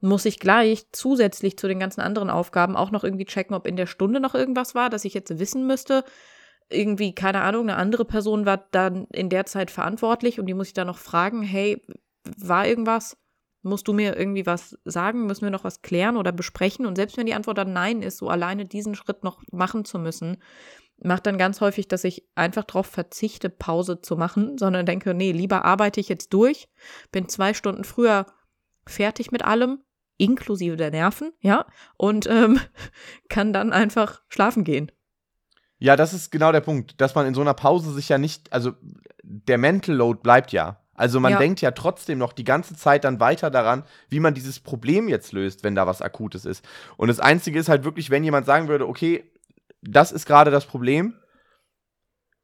[0.00, 3.76] muss ich gleich zusätzlich zu den ganzen anderen Aufgaben auch noch irgendwie checken, ob in
[3.76, 6.04] der Stunde noch irgendwas war, das ich jetzt wissen müsste.
[6.70, 10.68] Irgendwie, keine Ahnung, eine andere Person war dann in der Zeit verantwortlich und die muss
[10.68, 11.84] ich dann noch fragen, hey,
[12.36, 13.16] war irgendwas?
[13.68, 15.26] Musst du mir irgendwie was sagen?
[15.26, 16.86] Müssen wir noch was klären oder besprechen?
[16.86, 19.98] Und selbst wenn die Antwort dann Nein ist, so alleine diesen Schritt noch machen zu
[19.98, 20.38] müssen,
[21.02, 25.32] macht dann ganz häufig, dass ich einfach darauf verzichte, Pause zu machen, sondern denke, nee,
[25.32, 26.68] lieber arbeite ich jetzt durch,
[27.12, 28.26] bin zwei Stunden früher
[28.86, 29.80] fertig mit allem,
[30.16, 31.66] inklusive der Nerven, ja,
[31.96, 32.58] und ähm,
[33.28, 34.90] kann dann einfach schlafen gehen.
[35.78, 38.52] Ja, das ist genau der Punkt, dass man in so einer Pause sich ja nicht,
[38.52, 38.72] also
[39.22, 40.80] der Mental Load bleibt ja.
[40.98, 41.38] Also man ja.
[41.38, 45.32] denkt ja trotzdem noch die ganze Zeit dann weiter daran, wie man dieses Problem jetzt
[45.32, 46.64] löst, wenn da was Akutes ist.
[46.96, 49.30] Und das Einzige ist halt wirklich, wenn jemand sagen würde, okay,
[49.80, 51.14] das ist gerade das Problem,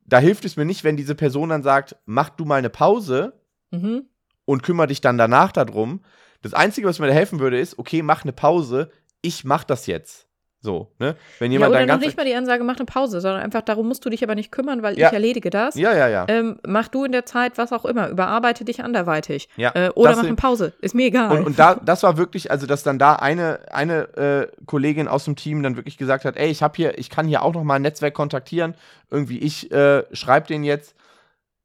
[0.07, 3.40] da hilft es mir nicht, wenn diese Person dann sagt, mach du mal eine Pause
[3.72, 4.07] mhm.
[4.44, 6.05] und kümmere dich dann danach darum.
[6.42, 8.90] Das Einzige, was mir da helfen würde, ist, okay, mach eine Pause,
[9.20, 10.28] ich mach das jetzt.
[10.64, 11.14] So, ne?
[11.40, 13.86] Wenn jemand ja, oder noch nicht mal die Ansage, mach eine Pause, sondern einfach, darum
[13.86, 15.08] musst du dich aber nicht kümmern, weil ja.
[15.08, 15.74] ich erledige das.
[15.74, 16.24] Ja, ja, ja.
[16.26, 19.50] Ähm, mach du in der Zeit was auch immer, überarbeite dich anderweitig.
[19.56, 21.36] Ja, äh, oder mach eine Pause, ist mir egal.
[21.36, 25.26] Und, und, da, das war wirklich, also dass dann da eine, eine äh, Kollegin aus
[25.26, 27.62] dem Team dann wirklich gesagt hat, ey, ich habe hier, ich kann hier auch noch
[27.62, 28.74] mal ein Netzwerk kontaktieren,
[29.10, 30.94] irgendwie ich äh, schreibe den jetzt.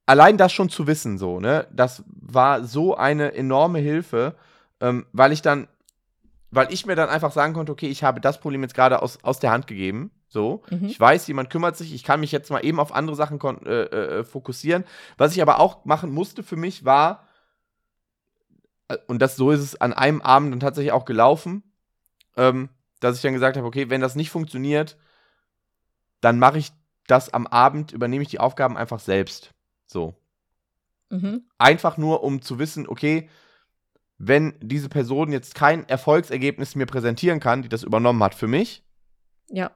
[0.07, 4.35] Allein das schon zu wissen, so, ne, das war so eine enorme Hilfe,
[4.81, 5.69] ähm, weil ich dann
[6.51, 9.23] weil ich mir dann einfach sagen konnte, okay, ich habe das Problem jetzt gerade aus,
[9.23, 10.11] aus der Hand gegeben.
[10.27, 10.85] So, mhm.
[10.85, 13.81] ich weiß, jemand kümmert sich, ich kann mich jetzt mal eben auf andere Sachen äh,
[13.83, 14.83] äh, fokussieren.
[15.17, 17.27] Was ich aber auch machen musste für mich war,
[18.87, 21.63] äh, und das so ist es an einem Abend dann tatsächlich auch gelaufen,
[22.37, 22.69] ähm,
[22.99, 24.97] dass ich dann gesagt habe, okay, wenn das nicht funktioniert,
[26.21, 26.71] dann mache ich
[27.07, 29.51] das am Abend, übernehme ich die Aufgaben einfach selbst.
[29.87, 30.13] So.
[31.09, 31.43] Mhm.
[31.57, 33.29] Einfach nur, um zu wissen, okay,
[34.19, 38.83] wenn diese Person jetzt kein Erfolgsergebnis mir präsentieren kann, die das übernommen hat für mich,
[39.49, 39.71] ja.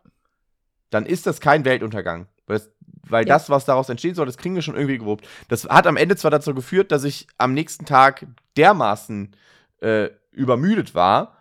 [0.89, 2.27] dann ist das kein Weltuntergang.
[2.45, 2.69] Weil, das,
[3.07, 3.33] weil ja.
[3.33, 5.25] das, was daraus entstehen soll, das kriegen wir schon irgendwie gewuppt.
[5.47, 8.27] Das hat am Ende zwar dazu geführt, dass ich am nächsten Tag
[8.57, 9.33] dermaßen
[9.79, 11.37] äh, übermüdet war,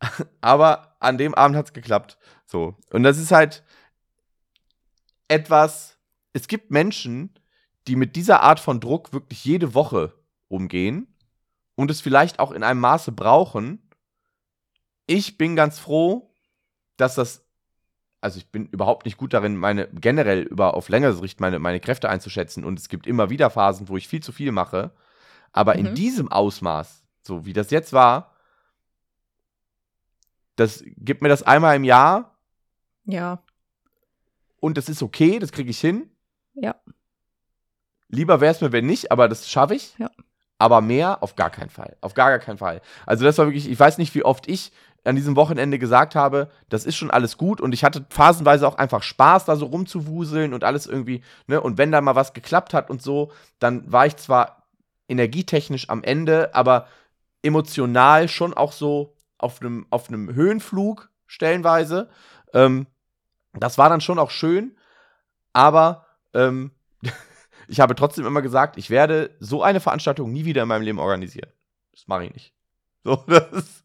[0.42, 2.18] aber an dem Abend hat es geklappt.
[2.44, 2.76] So.
[2.90, 3.64] Und das ist halt
[5.28, 5.96] etwas,
[6.34, 7.30] es gibt Menschen,
[7.86, 10.12] die mit dieser Art von Druck wirklich jede Woche
[10.48, 11.13] umgehen
[11.76, 13.80] und es vielleicht auch in einem Maße brauchen.
[15.06, 16.32] Ich bin ganz froh,
[16.96, 17.44] dass das,
[18.20, 21.80] also ich bin überhaupt nicht gut darin, meine generell über auf längere Sicht meine, meine
[21.80, 24.92] Kräfte einzuschätzen und es gibt immer wieder Phasen, wo ich viel zu viel mache.
[25.52, 25.86] Aber mhm.
[25.86, 28.34] in diesem Ausmaß, so wie das jetzt war,
[30.56, 32.36] das gibt mir das einmal im Jahr.
[33.04, 33.42] Ja.
[34.60, 36.10] Und das ist okay, das kriege ich hin.
[36.54, 36.76] Ja.
[38.08, 39.98] Lieber wäre es mir, wenn nicht, aber das schaffe ich.
[39.98, 40.10] Ja.
[40.58, 41.96] Aber mehr auf gar keinen Fall.
[42.00, 42.80] Auf gar, gar keinen Fall.
[43.06, 44.72] Also das war wirklich, ich weiß nicht, wie oft ich
[45.04, 48.76] an diesem Wochenende gesagt habe, das ist schon alles gut und ich hatte phasenweise auch
[48.76, 52.72] einfach Spaß, da so rumzuwuseln und alles irgendwie, ne, und wenn da mal was geklappt
[52.72, 54.64] hat und so, dann war ich zwar
[55.08, 56.86] energietechnisch am Ende, aber
[57.42, 62.08] emotional schon auch so auf einem auf einem Höhenflug stellenweise.
[62.54, 62.86] Ähm,
[63.52, 64.76] das war dann schon auch schön,
[65.52, 66.70] aber ähm,
[67.68, 70.98] ich habe trotzdem immer gesagt, ich werde so eine Veranstaltung nie wieder in meinem Leben
[70.98, 71.50] organisieren.
[71.92, 72.54] Das mache ich nicht.
[73.04, 73.84] So, das,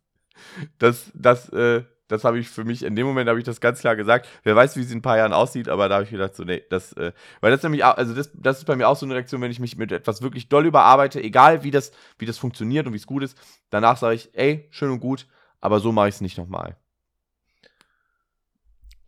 [0.77, 3.79] das, das, äh, das habe ich für mich, in dem Moment habe ich das ganz
[3.79, 4.27] klar gesagt.
[4.43, 6.43] Wer weiß, wie es in ein paar Jahren aussieht, aber da habe ich gedacht, so,
[6.43, 9.05] nee, das, äh, weil das nämlich, auch, also das, das ist bei mir auch so
[9.05, 12.39] eine Reaktion, wenn ich mich mit etwas wirklich doll überarbeite, egal wie das, wie das
[12.39, 13.37] funktioniert und wie es gut ist,
[13.69, 15.27] danach sage ich, ey, schön und gut,
[15.61, 16.77] aber so mache ich es nicht nochmal.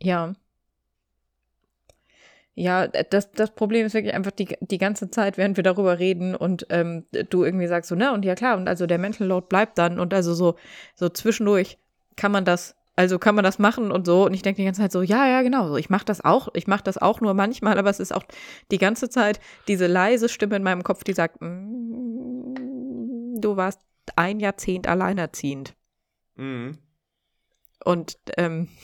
[0.00, 0.34] Ja.
[2.54, 6.34] Ja, das, das Problem ist wirklich einfach die, die ganze Zeit, während wir darüber reden
[6.34, 9.46] und ähm, du irgendwie sagst so, ne, und ja klar, und also der Mental Load
[9.48, 10.56] bleibt dann und also so,
[10.94, 11.78] so zwischendurch
[12.16, 14.26] kann man das, also kann man das machen und so.
[14.26, 16.48] Und ich denke die ganze Zeit so, ja, ja, genau, so, ich mache das auch,
[16.52, 18.24] ich mache das auch nur manchmal, aber es ist auch
[18.70, 23.80] die ganze Zeit diese leise Stimme in meinem Kopf, die sagt, mm, du warst
[24.14, 25.74] ein Jahrzehnt alleinerziehend.
[26.36, 26.76] Mhm.
[27.84, 28.68] Und ähm,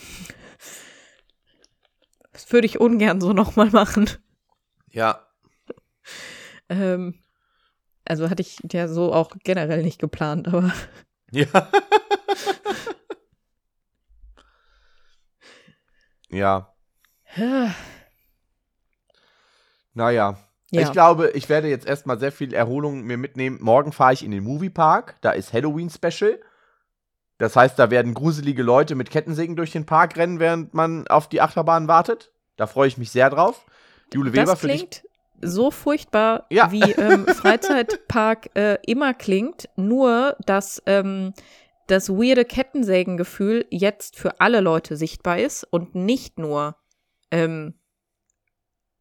[2.38, 4.08] das würde ich ungern so nochmal machen.
[4.92, 5.26] Ja.
[6.68, 7.14] Ähm,
[8.04, 10.72] also hatte ich ja so auch generell nicht geplant, aber
[11.32, 11.46] Ja.
[16.30, 17.74] ja.
[19.94, 20.38] Naja.
[20.70, 20.82] Ja.
[20.82, 23.58] Ich glaube, ich werde jetzt erstmal sehr viel Erholung mir mitnehmen.
[23.60, 25.16] Morgen fahre ich in den Moviepark.
[25.22, 26.40] Da ist Halloween-Special.
[27.38, 31.28] Das heißt, da werden gruselige Leute mit Kettensägen durch den Park rennen, während man auf
[31.28, 32.32] die Achterbahn wartet.
[32.56, 33.64] Da freue ich mich sehr drauf.
[34.12, 34.76] Jule Weber das für dich.
[34.78, 35.02] klingt
[35.40, 36.72] so furchtbar, Ja.
[36.72, 41.32] wie ähm, Freizeitpark äh, immer klingt, nur dass ähm,
[41.86, 46.74] das weirde Kettensägengefühl jetzt für alle Leute sichtbar ist und nicht nur,
[47.30, 47.74] ähm,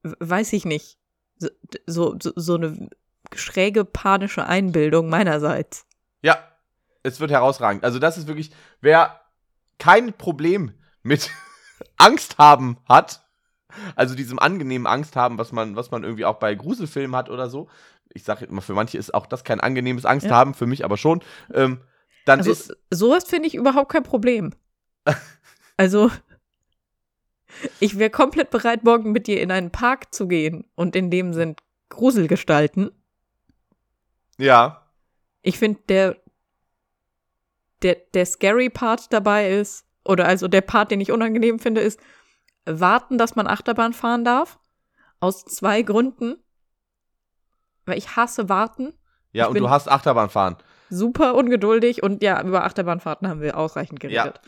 [0.03, 0.97] weiß ich nicht,
[1.39, 1.49] so,
[2.19, 2.89] so- so eine
[3.35, 5.85] schräge panische Einbildung meinerseits.
[6.21, 6.38] Ja,
[7.08, 7.84] es wird herausragend.
[7.84, 8.51] Also das ist wirklich,
[8.82, 9.22] wer
[9.80, 11.30] kein Problem mit
[11.97, 13.24] Angst haben hat,
[13.95, 17.49] also diesem angenehmen Angst haben, was man, was man irgendwie auch bei Gruselfilmen hat oder
[17.49, 17.70] so.
[18.14, 20.32] Ich sage immer, für manche ist auch das kein angenehmes Angst Ja.
[20.36, 21.22] haben, für mich aber schon.
[21.53, 21.82] Ähm,
[22.26, 24.53] dann Also ist, sowas finde ich überhaupt kein Problem.
[25.80, 26.10] Also
[27.80, 31.34] ich wäre komplett bereit, morgen mit dir in einen Park zu gehen und in dem
[31.34, 32.91] sind Gruselgestalten.
[34.38, 34.84] ja,
[35.43, 36.18] Ich finde, der,
[37.84, 41.99] der, der scary Part dabei ist, oder also der Part, den ich unangenehm finde, ist
[42.65, 44.59] warten, dass man Achterbahn fahren darf.
[45.19, 46.38] Aus zwei Gründen.
[47.86, 48.93] Weil ich hasse warten.
[49.32, 50.57] ja, Ich und du hast Achterbahnfahren.
[50.89, 54.39] Super ungeduldig und ja, über Achterbahnfahrten haben wir ausreichend geredet.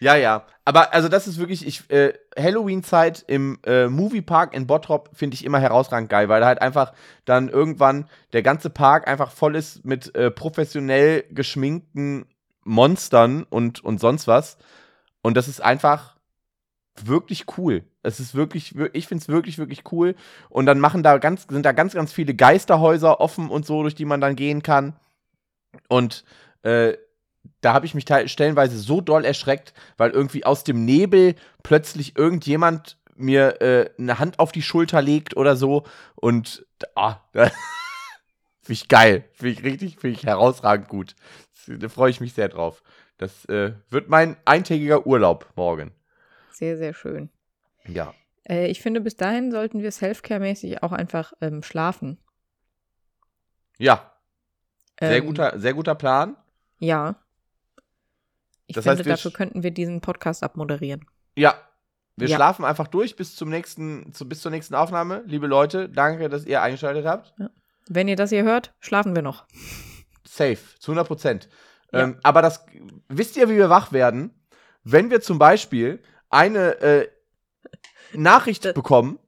[0.00, 0.46] Ja, ja.
[0.64, 5.44] Aber also das ist wirklich, ich, äh, Halloween-Zeit im äh, Moviepark in Bottrop finde ich
[5.44, 6.94] immer herausragend geil, weil da halt einfach
[7.26, 12.24] dann irgendwann der ganze Park einfach voll ist mit äh, professionell geschminkten
[12.64, 14.58] Monstern und, und sonst was.
[15.22, 16.16] Und das ist einfach
[17.04, 17.84] wirklich cool.
[18.02, 20.14] Es ist wirklich, wir- ich finde es wirklich, wirklich cool.
[20.48, 23.94] Und dann machen da ganz, sind da ganz, ganz viele Geisterhäuser offen und so, durch
[23.94, 24.94] die man dann gehen kann.
[25.88, 26.24] Und
[26.62, 26.94] äh,
[27.60, 32.98] da habe ich mich stellenweise so doll erschreckt, weil irgendwie aus dem Nebel plötzlich irgendjemand
[33.16, 35.84] mir äh, eine Hand auf die Schulter legt oder so.
[36.16, 37.52] Und ah, finde
[38.68, 39.24] ich geil.
[39.32, 41.14] Finde ich richtig, finde ich herausragend gut.
[41.78, 42.82] Da freue ich mich sehr drauf.
[43.18, 45.92] Das äh, wird mein eintägiger Urlaub morgen.
[46.52, 47.30] Sehr, sehr schön.
[47.86, 48.14] Ja.
[48.48, 52.18] Äh, ich finde, bis dahin sollten wir Selfcare-mäßig auch einfach ähm, schlafen.
[53.78, 54.12] Ja,
[55.00, 56.36] sehr, Ähm, guter, sehr guter Plan.
[56.78, 57.16] Ja.
[58.66, 61.06] Ich Das finde, heißt, dafür könnten wir diesen Podcast abmoderieren.
[61.36, 61.54] Ja.
[62.16, 62.36] Wir Ja.
[62.36, 65.22] schlafen einfach durch bis zum nächsten, zu, bis zur nächsten Aufnahme.
[65.26, 67.34] Liebe Leute, danke, dass ihr eingeschaltet habt.
[67.88, 69.46] Wenn ihr das hier hört, schlafen wir noch.
[70.26, 71.48] Safe, zu 100 Prozent.
[71.92, 72.00] Ja.
[72.04, 72.64] Ähm, aber das,
[73.08, 74.30] wisst ihr, wie wir wach werden?
[74.84, 77.08] Wenn wir zum Beispiel eine äh,
[78.12, 79.18] Nachricht Das- bekommen.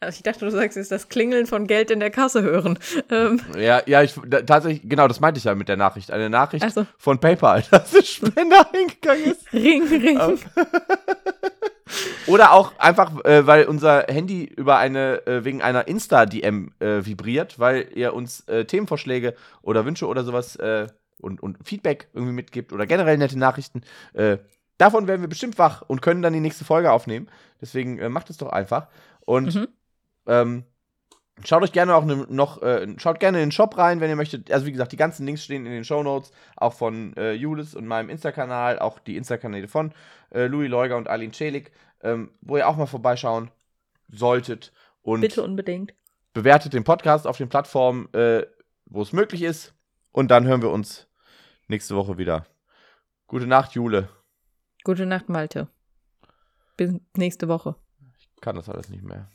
[0.00, 2.78] Also ich dachte, du sagst jetzt das Klingeln von Geld in der Kasse hören.
[3.10, 6.10] Ähm, Ja, ja, ich, da, tatsächlich, genau, das meinte ich ja mit der Nachricht.
[6.10, 9.50] Eine Nachricht also, von PayPal, dass ein Spender eingegangen ist.
[9.54, 10.18] Ring, Ring.
[12.26, 17.58] Oder auch einfach, äh, weil unser Handy über eine, äh, wegen einer Insta-DM äh, vibriert,
[17.58, 20.86] weil ihr uns äh, Themenvorschläge oder Wünsche oder sowas äh,
[21.20, 23.82] und, und Feedback irgendwie mitgibt oder generell nette Nachrichten.
[24.12, 24.38] Äh,
[24.78, 27.28] davon werden wir bestimmt wach und können dann die nächste Folge aufnehmen.
[27.60, 28.88] Deswegen macht es doch einfach.
[29.20, 29.68] Und Mhm.
[30.26, 30.64] ähm,
[31.42, 34.14] Schaut euch gerne auch ne, noch, äh, schaut gerne in den Shop rein, wenn ihr
[34.14, 34.52] möchtet.
[34.52, 37.74] Also wie gesagt, die ganzen Links stehen in den Show Notes, auch von äh, Julis
[37.74, 39.92] und meinem Insta-Kanal, auch die Insta-Kanäle von
[40.32, 41.72] äh, Louis Leuger und Aline Celik,
[42.04, 43.50] ähm, wo ihr auch mal vorbeischauen
[44.08, 44.72] solltet.
[45.02, 45.94] Und Bitte unbedingt.
[46.32, 48.46] bewertet den Podcast auf den Plattformen, äh,
[48.86, 49.74] wo es möglich ist.
[50.12, 51.08] Und dann hören wir uns
[51.66, 52.46] nächste Woche wieder.
[53.26, 54.08] Gute Nacht, Jule.
[54.84, 55.68] Gute Nacht, Malte.
[56.76, 57.74] Bis nächste Woche.
[58.18, 59.28] Ich kann das alles nicht mehr.